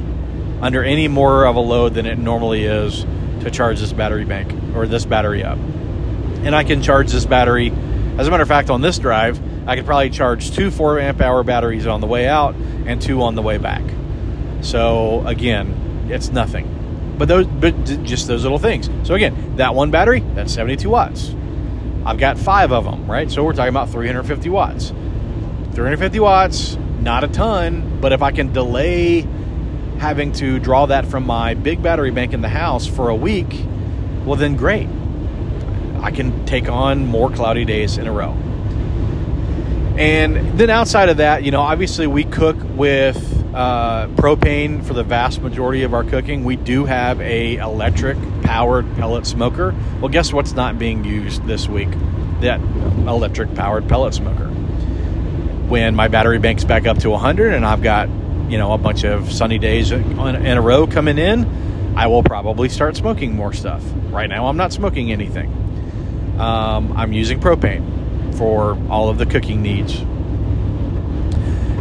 under 0.61 0.83
any 0.83 1.09
more 1.09 1.47
of 1.47 1.57
a 1.57 1.61
load 1.61 1.95
than 1.95 2.07
it 2.07 2.19
normally 2.19 2.65
is 2.65 3.05
to 3.45 3.51
charge 3.51 3.79
this 3.79 3.93
battery 3.93 4.25
bank 4.25 4.53
or 4.75 4.87
this 4.87 5.05
battery 5.05 5.45
up. 5.45 5.59
And 5.59 6.55
I 6.55 6.65
can 6.65 6.83
charge 6.83 7.13
this 7.13 7.25
battery. 7.25 7.71
As 8.19 8.27
a 8.27 8.31
matter 8.31 8.43
of 8.43 8.49
fact, 8.49 8.71
on 8.71 8.81
this 8.81 8.99
drive, 8.99 9.41
I 9.69 9.77
could 9.77 9.87
probably 9.87 10.11
charge 10.11 10.51
two 10.51 10.71
four 10.71 10.99
amp 10.99 11.21
hour 11.21 11.45
batteries 11.45 11.87
on 11.87 12.01
the 12.01 12.07
way 12.07 12.27
out 12.27 12.55
and 12.87 13.01
two 13.01 13.23
on 13.23 13.35
the 13.35 13.43
way 13.43 13.59
back. 13.59 13.83
So 14.61 15.25
again, 15.27 16.09
it's 16.11 16.31
nothing. 16.31 16.75
But 17.19 17.29
those, 17.29 17.47
but 17.47 17.85
just 18.05 18.29
those 18.29 18.45
little 18.45 18.59
things. 18.59 18.89
So 19.03 19.15
again, 19.15 19.57
that 19.57 19.75
one 19.75 19.91
battery, 19.91 20.21
that's 20.35 20.53
72 20.55 20.89
watts. 20.89 21.35
I've 22.07 22.19
got 22.19 22.39
five 22.39 22.73
of 22.73 22.85
them, 22.85 23.11
right? 23.11 23.31
So 23.31 23.45
we're 23.45 23.53
talking 23.53 23.71
about 23.71 23.91
350 23.91 24.49
watts. 24.49 24.89
350 25.73 26.21
watts, 26.21 26.77
not 27.01 27.25
a 27.25 27.29
ton, 27.29 27.99
but 28.01 28.13
if 28.13 28.23
I 28.23 28.31
can 28.31 28.53
delay 28.53 29.27
having 29.99 30.33
to 30.33 30.59
draw 30.59 30.87
that 30.87 31.07
from 31.07 31.27
my 31.27 31.55
big 31.55 31.83
battery 31.83 32.11
bank 32.11 32.33
in 32.33 32.41
the 32.41 32.49
house 32.49 32.87
for 32.87 33.09
a 33.09 33.15
week, 33.15 33.65
well, 34.25 34.37
then 34.37 34.57
great. 34.57 34.89
I 36.01 36.11
can 36.13 36.47
take 36.47 36.69
on 36.69 37.07
more 37.07 37.31
cloudy 37.31 37.65
days 37.65 37.99
in 37.99 38.07
a 38.07 38.13
row. 38.13 38.31
And 39.99 40.59
then 40.59 40.71
outside 40.71 41.09
of 41.09 41.17
that, 41.17 41.43
you 41.43 41.51
know, 41.51 41.61
obviously 41.61 42.07
we 42.07 42.23
cook 42.23 42.57
with 42.77 43.38
uh, 43.59 44.07
propane 44.11 44.85
for 44.85 44.95
the 44.95 45.03
vast 45.03 45.43
majority 45.43 45.83
of 45.83 45.93
our 45.93 46.05
cooking. 46.05 46.45
We 46.45 46.55
do 46.55 46.85
have 46.85 47.21
a 47.21 47.57
electric 47.57 48.17
powered 48.43 48.87
pellet 48.95 49.27
smoker. 49.27 49.75
Well, 50.01 50.11
guess 50.11 50.33
what's 50.33 50.53
not 50.53 50.79
being 50.79 51.03
used 51.03 51.45
this 51.45 51.69
week? 51.69 51.89
That 52.41 52.61
electric 52.61 53.57
powered 53.57 53.89
pellet 53.89 54.15
smoker. 54.15 54.47
When 54.47 55.97
my 55.97 56.07
battery 56.07 56.39
bank's 56.39 56.63
back 56.63 56.87
up 56.87 56.99
to 56.99 57.11
100 57.11 57.53
and 57.53 57.67
I've 57.67 57.83
got 57.83 58.09
you 58.49 58.59
know 58.59 58.75
a 58.75 58.79
bunch 58.79 59.05
of 59.05 59.33
sunny 59.33 59.59
days 59.59 59.91
in 59.91 60.21
a 60.21 60.63
row 60.63 60.87
coming 60.87 61.19
in, 61.19 61.95
I 61.97 62.07
will 62.07 62.23
probably 62.23 62.69
start 62.69 62.95
smoking 62.95 63.35
more 63.35 63.53
stuff. 63.53 63.83
Right 64.11 64.29
now, 64.29 64.47
I'm 64.47 64.57
not 64.57 64.73
smoking 64.73 65.11
anything. 65.11 65.53
Um, 66.39 66.97
I'm 66.97 67.13
using 67.13 67.41
propane 67.41 68.37
for 68.39 68.79
all 68.89 69.09
of 69.09 69.19
the 69.19 69.27
cooking 69.27 69.63
needs. 69.63 70.01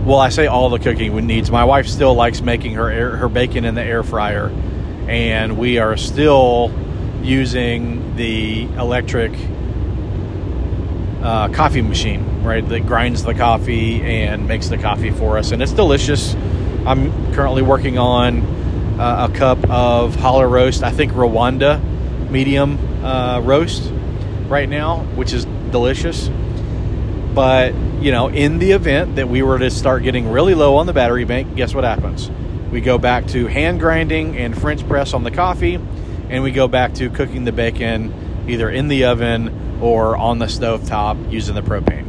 Well, 0.08 0.20
I 0.20 0.30
say 0.30 0.48
all 0.48 0.70
the 0.70 0.80
cooking 0.80 1.12
we 1.12 1.22
needs. 1.22 1.52
My 1.52 1.66
wife 1.66 1.86
still 1.86 2.14
likes 2.16 2.40
making 2.40 2.76
her 2.76 2.90
air, 2.90 3.18
her 3.18 3.28
bacon 3.28 3.66
in 3.66 3.76
the 3.76 3.84
air 3.84 4.04
fryer, 4.04 4.48
and 5.06 5.58
we 5.58 5.80
are 5.80 5.98
still 5.98 6.72
using 7.22 8.16
the 8.16 8.70
electric 8.80 9.34
uh, 11.22 11.50
coffee 11.50 11.82
machine, 11.82 12.42
right? 12.42 12.66
That 12.70 12.88
grinds 12.88 13.26
the 13.26 13.34
coffee 13.34 14.02
and 14.02 14.48
makes 14.48 14.70
the 14.70 14.78
coffee 14.78 15.12
for 15.12 15.38
us, 15.38 15.52
and 15.52 15.62
it's 15.62 15.74
delicious. 15.74 16.36
I'm 16.86 17.34
currently 17.34 17.62
working 17.62 17.98
on 17.98 18.44
uh, 18.98 19.28
a 19.30 19.38
cup 19.38 19.62
of 19.70 20.16
hollow 20.16 20.46
roast. 20.46 20.84
I 20.84 20.92
think 20.92 21.12
Rwanda 21.12 21.84
medium 22.32 22.80
uh, 23.04 23.42
roast 23.42 23.92
right 24.48 24.70
now, 24.70 25.00
which 25.16 25.34
is 25.34 25.44
delicious. 25.70 26.30
But 27.38 27.76
you 28.02 28.12
know, 28.12 28.30
in 28.30 28.58
the 28.58 28.72
event 28.72 29.18
that 29.18 29.30
we 29.30 29.44
were 29.44 29.60
to 29.60 29.70
start 29.70 30.02
getting 30.02 30.32
really 30.32 30.56
low 30.56 30.78
on 30.78 30.88
the 30.88 30.94
battery 30.94 31.24
bank, 31.24 31.56
guess 31.56 31.72
what 31.72 31.84
happens? 31.84 32.32
We 32.72 32.82
go 32.82 32.98
back 32.98 33.28
to 33.28 33.46
hand 33.46 33.80
grinding 33.80 34.36
and 34.36 34.60
French 34.60 34.88
press 34.88 35.14
on 35.14 35.24
the 35.24 35.30
coffee, 35.30 35.76
and 36.30 36.42
we 36.42 36.50
go 36.50 36.68
back 36.68 36.96
to 36.96 37.12
cooking 37.12 37.46
the 37.46 37.52
bacon 37.52 38.46
either 38.48 38.72
in 38.72 38.88
the 38.88 39.06
oven 39.06 39.78
or 39.84 40.18
on 40.18 40.40
the 40.40 40.48
stove 40.48 40.88
top 40.88 41.16
using 41.30 41.54
the 41.54 41.62
propane. 41.62 42.08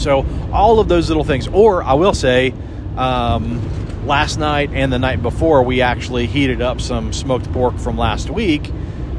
So 0.00 0.24
all 0.54 0.80
of 0.80 0.88
those 0.88 1.08
little 1.08 1.22
things. 1.22 1.46
Or 1.46 1.82
I 1.82 1.92
will 1.92 2.14
say, 2.14 2.54
um, 2.96 3.60
last 4.06 4.38
night 4.38 4.70
and 4.72 4.90
the 4.90 4.98
night 4.98 5.20
before, 5.20 5.62
we 5.64 5.82
actually 5.82 6.26
heated 6.26 6.62
up 6.62 6.80
some 6.80 7.12
smoked 7.12 7.52
pork 7.52 7.76
from 7.76 7.98
last 7.98 8.30
week 8.30 8.72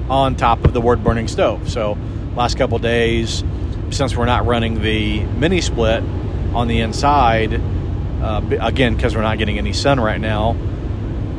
on 0.10 0.36
top 0.36 0.66
of 0.66 0.74
the 0.74 0.82
wood 0.82 1.04
burning 1.04 1.28
stove. 1.28 1.70
So 1.70 1.96
last 2.36 2.58
couple 2.58 2.80
days, 2.80 3.44
since 3.92 4.16
we're 4.16 4.26
not 4.26 4.46
running 4.46 4.82
the 4.82 5.24
mini 5.24 5.62
split 5.62 6.04
on 6.54 6.68
the 6.68 6.80
inside, 6.82 7.54
uh, 8.22 8.42
again 8.60 8.96
because 8.96 9.16
we're 9.16 9.22
not 9.22 9.38
getting 9.38 9.58
any 9.58 9.74
sun 9.74 10.00
right 10.00 10.20
now, 10.20 10.56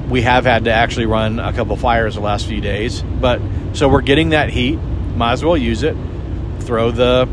we 0.09 0.23
have 0.23 0.45
had 0.45 0.65
to 0.65 0.73
actually 0.73 1.07
run 1.07 1.39
a 1.39 1.53
couple 1.53 1.77
fires 1.77 2.15
the 2.15 2.21
last 2.21 2.47
few 2.47 2.61
days. 2.61 3.03
But 3.03 3.41
so 3.73 3.89
we're 3.89 4.01
getting 4.01 4.31
that 4.31 4.51
heat 4.51 4.77
might 5.15 5.33
as 5.33 5.45
well 5.45 5.57
use 5.57 5.83
it. 5.83 5.97
Throw 6.61 6.91
the, 6.91 7.29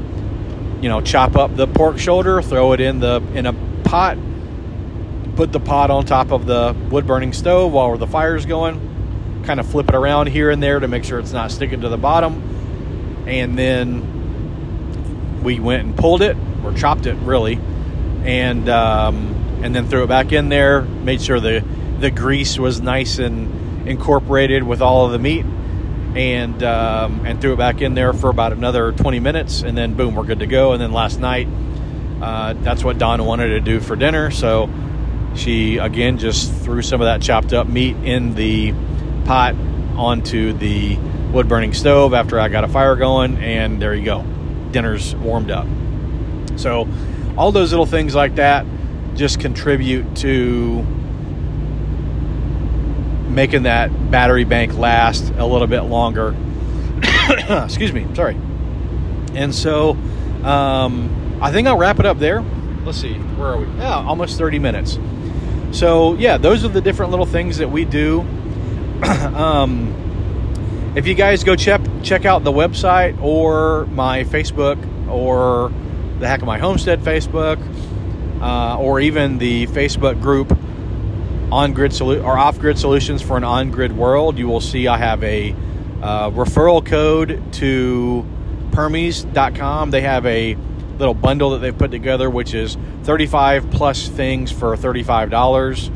you 0.81 0.89
know, 0.89 1.01
chop 1.01 1.35
up 1.35 1.55
the 1.55 1.67
pork 1.67 1.99
shoulder, 1.99 2.41
throw 2.41 2.73
it 2.73 2.79
in 2.79 2.99
the 2.99 3.21
in 3.33 3.45
a 3.45 3.53
pot, 3.83 4.17
put 5.35 5.51
the 5.51 5.59
pot 5.59 5.89
on 5.89 6.05
top 6.05 6.31
of 6.31 6.45
the 6.45 6.75
wood 6.89 7.07
burning 7.07 7.33
stove 7.33 7.71
while 7.71 7.97
the 7.97 8.07
fire's 8.07 8.45
going. 8.45 9.41
Kind 9.45 9.59
of 9.59 9.67
flip 9.67 9.89
it 9.89 9.95
around 9.95 10.27
here 10.27 10.49
and 10.51 10.61
there 10.61 10.79
to 10.79 10.87
make 10.87 11.03
sure 11.03 11.19
it's 11.19 11.31
not 11.31 11.51
sticking 11.51 11.81
to 11.81 11.89
the 11.89 11.97
bottom, 11.97 13.23
and 13.27 13.57
then 13.57 14.16
we 15.43 15.59
went 15.59 15.85
and 15.85 15.97
pulled 15.97 16.21
it 16.21 16.37
or 16.63 16.73
chopped 16.73 17.05
it 17.05 17.15
really, 17.15 17.59
and 18.23 18.67
um, 18.69 19.61
and 19.63 19.75
then 19.75 19.87
threw 19.87 20.03
it 20.03 20.07
back 20.07 20.31
in 20.31 20.49
there. 20.49 20.81
Made 20.81 21.21
sure 21.21 21.39
the 21.39 21.63
the 21.99 22.11
grease 22.11 22.59
was 22.59 22.81
nice 22.81 23.19
and 23.19 23.87
incorporated 23.87 24.63
with 24.63 24.81
all 24.81 25.05
of 25.05 25.11
the 25.11 25.19
meat 25.19 25.45
and 26.15 26.63
um, 26.63 27.25
and 27.25 27.39
threw 27.39 27.53
it 27.53 27.57
back 27.57 27.81
in 27.81 27.93
there 27.93 28.11
for 28.13 28.29
about 28.29 28.51
another 28.51 28.91
20 28.91 29.19
minutes, 29.19 29.61
and 29.61 29.77
then 29.77 29.93
boom, 29.93 30.15
we're 30.15 30.23
good 30.23 30.39
to 30.39 30.47
go. 30.47 30.73
And 30.73 30.81
then 30.81 30.91
last 30.91 31.19
night, 31.19 31.47
uh, 32.21 32.53
that's 32.53 32.83
what 32.83 32.97
Dawn 32.97 33.23
wanted 33.23 33.49
to 33.49 33.59
do 33.59 33.79
for 33.79 33.95
dinner, 33.95 34.31
so 34.31 34.69
she 35.35 35.77
again 35.77 36.17
just 36.17 36.51
threw 36.63 36.81
some 36.81 37.01
of 37.01 37.05
that 37.05 37.21
chopped 37.21 37.53
up 37.53 37.67
meat 37.67 37.95
in 37.97 38.33
the 38.33 38.73
pot 39.25 39.55
onto 39.95 40.53
the 40.53 40.97
wood 41.31 41.47
burning 41.47 41.73
stove 41.73 42.13
after 42.13 42.39
I 42.39 42.49
got 42.49 42.63
a 42.63 42.67
fire 42.67 42.95
going, 42.95 43.37
and 43.37 43.81
there 43.81 43.93
you 43.93 44.05
go, 44.05 44.25
dinner's 44.71 45.15
warmed 45.15 45.51
up. 45.51 45.67
So 46.57 46.87
all 47.37 47.51
those 47.51 47.71
little 47.71 47.85
things 47.85 48.15
like 48.15 48.35
that 48.35 48.65
just 49.15 49.39
contribute 49.39 50.15
to 50.17 50.83
making 53.29 53.63
that 53.63 54.11
battery 54.11 54.43
bank 54.43 54.75
last 54.75 55.31
a 55.37 55.45
little 55.45 55.67
bit 55.67 55.81
longer. 55.81 56.35
Excuse 57.49 57.93
me, 57.93 58.07
sorry. 58.15 58.35
And 59.35 59.53
so 59.53 59.91
um, 60.43 61.39
I 61.41 61.51
think 61.51 61.67
I'll 61.67 61.77
wrap 61.77 61.99
it 61.99 62.05
up 62.05 62.19
there. 62.19 62.43
Let's 62.83 62.99
see, 62.99 63.13
where 63.13 63.49
are 63.49 63.57
we? 63.57 63.65
Yeah, 63.77 63.95
almost 63.95 64.37
30 64.37 64.59
minutes. 64.59 64.97
So, 65.71 66.15
yeah, 66.15 66.37
those 66.37 66.63
are 66.63 66.69
the 66.69 66.81
different 66.81 67.11
little 67.11 67.25
things 67.25 67.57
that 67.57 67.69
we 67.69 67.85
do. 67.85 68.21
um, 69.35 69.93
if 70.97 71.05
you 71.05 71.13
guys 71.13 71.43
go 71.43 71.55
check 71.55 71.79
check 72.01 72.25
out 72.25 72.43
the 72.43 72.51
website 72.51 73.21
or 73.21 73.85
my 73.85 74.23
Facebook 74.23 74.77
or 75.07 75.71
the 76.19 76.27
Hack 76.27 76.41
of 76.41 76.47
My 76.47 76.57
Homestead 76.57 77.01
Facebook 77.01 77.61
uh, 78.41 78.79
or 78.79 78.99
even 78.99 79.37
the 79.37 79.67
Facebook 79.67 80.19
group 80.19 80.57
on 81.51 81.73
grid 81.73 81.91
solu- 81.91 82.25
or 82.25 82.35
off 82.35 82.57
grid 82.57 82.79
solutions 82.79 83.21
for 83.21 83.37
an 83.37 83.43
on 83.43 83.69
grid 83.69 83.95
world, 83.95 84.39
you 84.39 84.47
will 84.47 84.59
see 84.59 84.87
I 84.87 84.97
have 84.97 85.23
a 85.23 85.51
uh, 86.01 86.31
referral 86.31 86.83
code 86.83 87.53
to 87.53 88.25
Permies.com. 88.71 89.91
They 89.91 90.01
have 90.01 90.25
a 90.25 90.55
little 90.97 91.13
bundle 91.13 91.51
that 91.51 91.59
they've 91.59 91.77
put 91.77 91.91
together, 91.91 92.27
which 92.27 92.55
is 92.55 92.75
35 93.03 93.69
plus 93.69 94.07
things 94.07 94.51
for 94.51 94.75
$35 94.75 95.91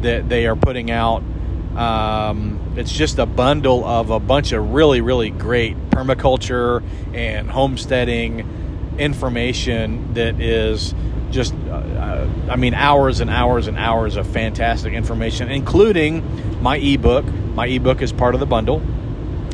that 0.00 0.26
they 0.30 0.46
are 0.46 0.56
putting 0.56 0.90
out. 0.90 1.22
Um, 1.76 2.61
it's 2.76 2.92
just 2.92 3.18
a 3.18 3.26
bundle 3.26 3.84
of 3.84 4.10
a 4.10 4.18
bunch 4.20 4.52
of 4.52 4.72
really, 4.72 5.00
really 5.00 5.30
great 5.30 5.76
permaculture 5.90 6.82
and 7.14 7.50
homesteading 7.50 8.94
information 8.98 10.14
that 10.14 10.40
is 10.40 10.94
just, 11.30 11.54
uh, 11.68 11.72
uh, 11.72 12.28
I 12.50 12.56
mean, 12.56 12.74
hours 12.74 13.20
and 13.20 13.30
hours 13.30 13.66
and 13.66 13.78
hours 13.78 14.16
of 14.16 14.26
fantastic 14.26 14.92
information, 14.92 15.50
including 15.50 16.62
my 16.62 16.76
ebook. 16.76 17.24
My 17.54 17.66
ebook 17.66 18.02
is 18.02 18.12
part 18.12 18.34
of 18.34 18.40
the 18.40 18.46
bundle. 18.46 18.82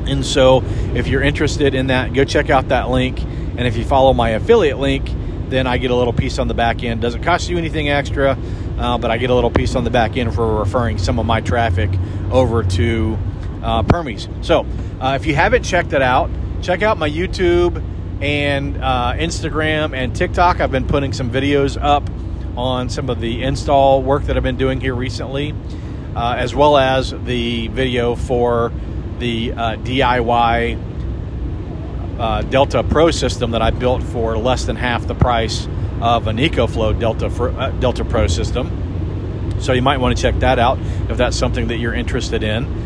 And 0.07 0.25
so, 0.25 0.63
if 0.95 1.07
you're 1.07 1.23
interested 1.23 1.75
in 1.75 1.89
that, 1.89 2.13
go 2.13 2.25
check 2.25 2.51
out 2.51 2.69
that 2.69 2.89
link. 2.89 3.21
And 3.21 3.61
if 3.61 3.77
you 3.77 3.85
follow 3.85 4.13
my 4.13 4.31
affiliate 4.31 4.79
link, 4.79 5.11
then 5.49 5.67
I 5.67 5.79
get 5.79 5.91
a 5.91 5.95
little 5.95 6.13
piece 6.13 6.39
on 6.39 6.49
the 6.49 6.55
back 6.55 6.83
end. 6.83 7.01
Doesn't 7.01 7.23
cost 7.23 7.49
you 7.49 7.59
anything 7.59 7.89
extra, 7.89 8.37
uh, 8.79 8.99
but 8.99 9.11
I 9.11 9.19
get 9.19 9.31
a 9.31 9.35
little 9.35 9.51
piece 9.51 9.75
on 9.75 9.85
the 9.85 9.91
back 9.91 10.17
end 10.17 10.35
for 10.35 10.59
referring 10.59 10.99
some 10.99 11.19
of 11.19 11.27
my 11.27 11.41
traffic 11.41 11.91
over 12.31 12.63
to 12.63 13.19
uh, 13.63 13.83
Permies. 13.83 14.29
So, 14.45 14.67
uh, 15.01 15.19
if 15.21 15.27
you 15.27 15.35
haven't 15.35 15.65
checked 15.65 15.93
it 15.93 16.03
out, 16.03 16.31
check 16.63 16.83
out 16.83 16.99
my 16.99 17.11
YouTube 17.11 17.83
and 18.23 18.77
uh, 18.77 19.15
Instagram 19.17 19.97
and 19.97 20.15
TikTok. 20.15 20.61
I've 20.61 20.73
been 20.73 20.87
putting 20.87 21.13
some 21.13 21.31
videos 21.31 21.81
up 21.81 22.09
on 22.57 22.89
some 22.89 23.11
of 23.11 23.21
the 23.21 23.43
install 23.43 24.03
work 24.03 24.25
that 24.25 24.37
I've 24.37 24.43
been 24.43 24.57
doing 24.57 24.81
here 24.81 24.95
recently, 24.95 25.55
uh, 26.15 26.35
as 26.37 26.55
well 26.55 26.77
as 26.77 27.11
the 27.11 27.69
video 27.69 28.15
for 28.15 28.73
the 29.19 29.51
DIY 29.51 30.89
uh, 32.19 32.43
Delta 32.43 32.83
Pro 32.83 33.11
system 33.11 33.53
that 33.53 33.63
I 33.63 33.71
built 33.71 34.03
for 34.03 34.37
less 34.37 34.65
than 34.65 34.77
half 34.77 35.07
the 35.07 35.15
price 35.15 35.69
of 36.01 36.27
an 36.27 36.37
EcoFlow 36.39 36.99
Delta 36.99 37.27
uh, 37.27 37.71
Delta 37.73 38.05
Pro 38.05 38.27
system. 38.27 39.57
So 39.61 39.73
you 39.73 39.83
might 39.83 39.99
want 39.99 40.17
to 40.17 40.23
check 40.23 40.39
that 40.41 40.59
out 40.59 40.79
if 41.09 41.17
that's 41.17 41.37
something 41.37 41.69
that 41.69 41.79
you're 41.79 41.95
interested 41.95 42.43
in. 42.43 42.79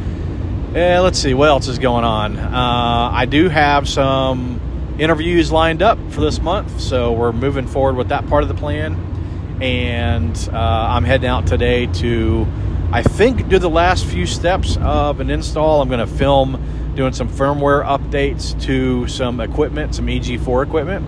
Eh, 0.74 0.98
let's 1.00 1.18
see 1.18 1.34
what 1.34 1.48
else 1.48 1.68
is 1.68 1.78
going 1.78 2.04
on. 2.04 2.38
Uh, 2.38 3.10
I 3.12 3.26
do 3.26 3.50
have 3.50 3.86
some 3.86 4.60
interviews 4.98 5.52
lined 5.52 5.82
up 5.82 5.98
for 6.10 6.22
this 6.22 6.40
month, 6.40 6.80
so 6.80 7.12
we're 7.12 7.32
moving 7.32 7.66
forward 7.66 7.96
with 7.96 8.08
that 8.08 8.26
part 8.26 8.42
of 8.42 8.48
the 8.48 8.54
plan. 8.54 9.58
And 9.60 10.36
uh, 10.50 10.56
I'm 10.58 11.04
heading 11.04 11.28
out 11.28 11.46
today 11.46 11.86
to, 11.86 12.46
I 12.90 13.02
think, 13.02 13.48
do 13.48 13.58
the 13.58 13.70
last 13.70 14.06
few 14.06 14.24
steps 14.24 14.78
of 14.80 15.20
an 15.20 15.30
install. 15.30 15.82
I'm 15.82 15.88
going 15.88 16.00
to 16.00 16.06
film 16.06 16.92
doing 16.94 17.12
some 17.12 17.28
firmware 17.28 17.84
updates 17.84 18.60
to 18.62 19.06
some 19.08 19.40
equipment, 19.40 19.94
some 19.94 20.06
EG4 20.06 20.66
equipment. 20.66 21.06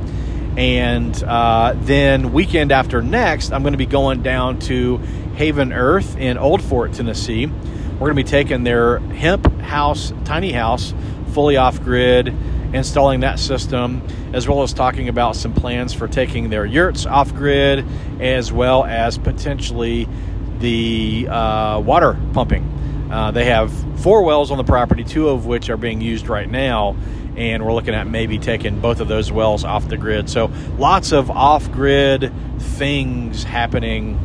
And 0.57 1.21
uh, 1.25 1.75
then, 1.77 2.33
weekend 2.33 2.71
after 2.71 3.03
next, 3.03 3.53
I'm 3.53 3.63
going 3.63 3.73
to 3.73 3.79
be 3.79 3.87
going 3.87 4.23
down 4.23 4.61
to 4.61 4.99
Haven 5.37 5.73
Earth 5.73 6.17
in 6.17 6.39
Old 6.39 6.63
Fort, 6.63 6.93
Tennessee. 6.93 7.47
We're 7.47 8.13
going 8.13 8.17
to 8.17 8.23
be 8.23 8.29
taking 8.29 8.63
their 8.63 8.99
hemp 8.99 9.47
house, 9.61 10.13
tiny 10.25 10.53
house, 10.53 10.95
fully 11.33 11.57
off 11.57 11.83
grid 11.83 12.35
installing 12.75 13.21
that 13.21 13.39
system, 13.39 14.03
as 14.33 14.49
well 14.49 14.63
as 14.63 14.73
talking 14.73 15.09
about 15.09 15.37
some 15.37 15.55
plans 15.55 15.95
for 15.95 16.09
taking 16.09 16.51
their 16.51 16.67
yurts 16.67 17.07
off 17.07 17.33
grid, 17.33 17.87
as 18.21 18.53
well 18.53 18.85
as 18.85 19.17
potentially 19.17 20.09
the 20.59 21.27
uh, 21.31 21.81
water 21.81 22.19
pumping. 22.33 23.09
Uh, 23.11 23.31
they 23.31 23.45
have 23.45 23.73
four 24.01 24.25
wells 24.25 24.51
on 24.51 24.59
the 24.59 24.65
property, 24.65 25.05
two 25.05 25.29
of 25.29 25.47
which 25.47 25.71
are 25.71 25.77
being 25.77 26.01
used 26.01 26.29
right 26.29 26.51
now, 26.51 26.97
and 27.37 27.65
we're 27.65 27.73
looking 27.73 27.95
at 27.95 28.07
maybe 28.07 28.39
taking 28.39 28.79
both 28.81 29.01
of 29.01 29.09
those 29.09 29.33
wells 29.33 29.65
off 29.65 29.89
the 29.89 29.97
grid. 29.97 30.31
So 30.31 30.51
lots 30.79 31.13
of 31.13 31.31
off 31.31 31.71
grid 31.73 32.31
things 32.59 33.45
happening 33.45 34.19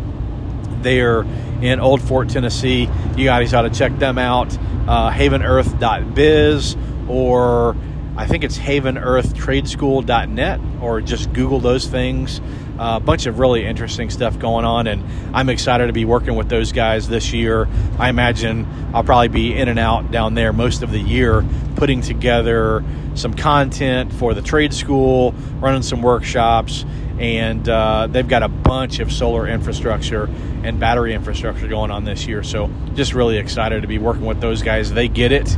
there 0.82 1.22
in 1.62 1.80
Old 1.80 2.02
Fort, 2.02 2.30
Tennessee. 2.30 2.90
You 3.16 3.26
guys 3.26 3.54
ought 3.54 3.62
to 3.64 3.70
check 3.70 3.98
them 4.00 4.18
out. 4.18 4.58
Uh, 4.88 5.12
havenearth.biz 5.12 6.76
or 7.08 7.76
I 8.16 8.26
think 8.28 8.44
it's 8.44 8.58
havenearthtradeschool.net 8.58 10.60
or 10.82 11.02
just 11.02 11.32
Google 11.34 11.60
those 11.60 11.86
things. 11.88 12.42
A 12.80 12.82
uh, 12.82 13.00
bunch 13.02 13.26
of 13.26 13.40
really 13.40 13.66
interesting 13.66 14.10
stuff 14.10 14.40
going 14.40 14.64
on, 14.64 14.88
and 14.88 15.04
I'm 15.36 15.50
excited 15.50 15.88
to 15.88 15.94
be 15.94 16.06
working 16.06 16.38
with 16.38 16.48
those 16.48 16.72
guys 16.72 17.10
this 17.10 17.34
year. 17.34 17.68
I 18.00 18.08
imagine 18.08 18.66
I'll 18.94 19.04
probably 19.04 19.28
be 19.28 19.54
in 19.54 19.68
and 19.68 19.78
out 19.78 20.12
down 20.12 20.34
there 20.34 20.54
most 20.54 20.82
of 20.82 20.90
the 20.90 21.00
year, 21.02 21.44
putting 21.76 22.00
together 22.00 22.82
some 23.16 23.34
content 23.34 24.14
for 24.14 24.34
the 24.34 24.42
trade 24.42 24.74
school, 24.74 25.34
running 25.60 25.82
some 25.82 26.02
workshops, 26.02 26.86
and 27.18 27.68
uh, 27.68 28.08
they've 28.08 28.30
got 28.30 28.44
a 28.44 28.48
bunch 28.48 29.00
of 29.00 29.12
solar 29.12 29.46
infrastructure 29.46 30.30
and 30.64 30.80
battery 30.80 31.14
infrastructure 31.14 31.68
going 31.68 31.92
on 31.92 32.06
this 32.06 32.28
year. 32.28 32.44
So, 32.44 32.72
just 32.96 33.14
really 33.14 33.40
excited 33.40 33.82
to 33.82 33.90
be 33.90 33.98
working 33.98 34.24
with 34.24 34.40
those 34.40 34.62
guys. 34.62 34.94
They 34.94 35.10
get 35.10 35.34
it. 35.34 35.54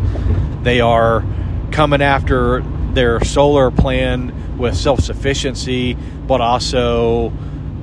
They 0.64 0.82
are 0.82 1.24
coming 1.70 2.02
after 2.02 2.62
their 2.94 3.24
solar 3.24 3.70
plan 3.70 4.51
with 4.62 4.78
self 4.78 5.02
sufficiency, 5.02 5.96
but 6.28 6.40
also 6.40 7.34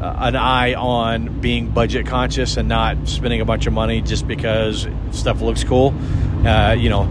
uh, 0.00 0.14
an 0.18 0.36
eye 0.36 0.74
on 0.74 1.40
being 1.40 1.68
budget 1.68 2.06
conscious 2.06 2.56
and 2.56 2.68
not 2.68 3.08
spending 3.08 3.40
a 3.40 3.44
bunch 3.44 3.66
of 3.66 3.72
money 3.72 4.00
just 4.00 4.26
because 4.26 4.86
stuff 5.10 5.42
looks 5.42 5.64
cool. 5.64 5.94
Uh, 6.46 6.74
you 6.78 6.88
know, 6.88 7.10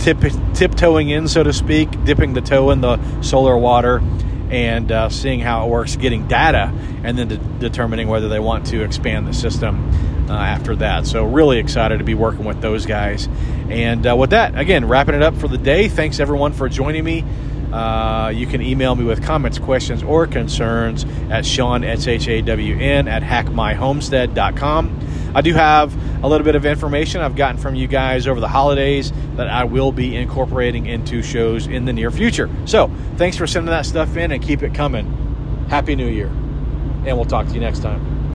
tip, 0.00 0.18
tiptoeing 0.54 1.08
in, 1.08 1.28
so 1.28 1.42
to 1.42 1.52
speak, 1.52 2.04
dipping 2.04 2.34
the 2.34 2.40
toe 2.40 2.70
in 2.70 2.80
the 2.80 3.22
solar 3.22 3.56
water 3.56 4.02
and 4.50 4.92
uh, 4.92 5.08
seeing 5.08 5.40
how 5.40 5.66
it 5.66 5.70
works, 5.70 5.96
getting 5.96 6.26
data, 6.28 6.72
and 7.02 7.18
then 7.18 7.28
de- 7.28 7.36
determining 7.58 8.08
whether 8.08 8.28
they 8.28 8.38
want 8.38 8.66
to 8.66 8.82
expand 8.82 9.26
the 9.26 9.32
system 9.32 9.90
uh, 10.28 10.32
after 10.32 10.76
that. 10.76 11.06
So, 11.06 11.24
really 11.24 11.58
excited 11.58 11.98
to 11.98 12.04
be 12.04 12.14
working 12.14 12.44
with 12.44 12.60
those 12.60 12.86
guys. 12.86 13.28
And 13.68 14.06
uh, 14.06 14.16
with 14.16 14.30
that, 14.30 14.58
again, 14.58 14.86
wrapping 14.86 15.14
it 15.14 15.22
up 15.22 15.36
for 15.36 15.48
the 15.48 15.58
day. 15.58 15.88
Thanks 15.88 16.20
everyone 16.20 16.52
for 16.52 16.68
joining 16.68 17.04
me. 17.04 17.24
Uh, 17.72 18.32
you 18.34 18.46
can 18.46 18.62
email 18.62 18.94
me 18.94 19.04
with 19.04 19.22
comments, 19.22 19.58
questions, 19.58 20.02
or 20.02 20.26
concerns 20.26 21.04
at 21.30 21.44
Shawn, 21.44 21.84
S-H-A-W-N, 21.84 23.08
at 23.08 23.22
hackmyhomestead.com. 23.22 25.00
I 25.34 25.40
do 25.42 25.52
have 25.52 26.24
a 26.24 26.28
little 26.28 26.44
bit 26.44 26.54
of 26.54 26.64
information 26.64 27.20
I've 27.20 27.36
gotten 27.36 27.58
from 27.60 27.74
you 27.74 27.86
guys 27.86 28.26
over 28.26 28.40
the 28.40 28.48
holidays 28.48 29.12
that 29.36 29.48
I 29.48 29.64
will 29.64 29.92
be 29.92 30.16
incorporating 30.16 30.86
into 30.86 31.22
shows 31.22 31.66
in 31.66 31.84
the 31.84 31.92
near 31.92 32.10
future. 32.10 32.48
So, 32.64 32.90
thanks 33.16 33.36
for 33.36 33.46
sending 33.46 33.70
that 33.70 33.84
stuff 33.84 34.16
in 34.16 34.32
and 34.32 34.42
keep 34.42 34.62
it 34.62 34.74
coming. 34.74 35.66
Happy 35.68 35.94
New 35.94 36.08
Year. 36.08 36.28
And 36.28 37.16
we'll 37.16 37.26
talk 37.26 37.46
to 37.48 37.52
you 37.54 37.60
next 37.60 37.80
time. 37.80 38.15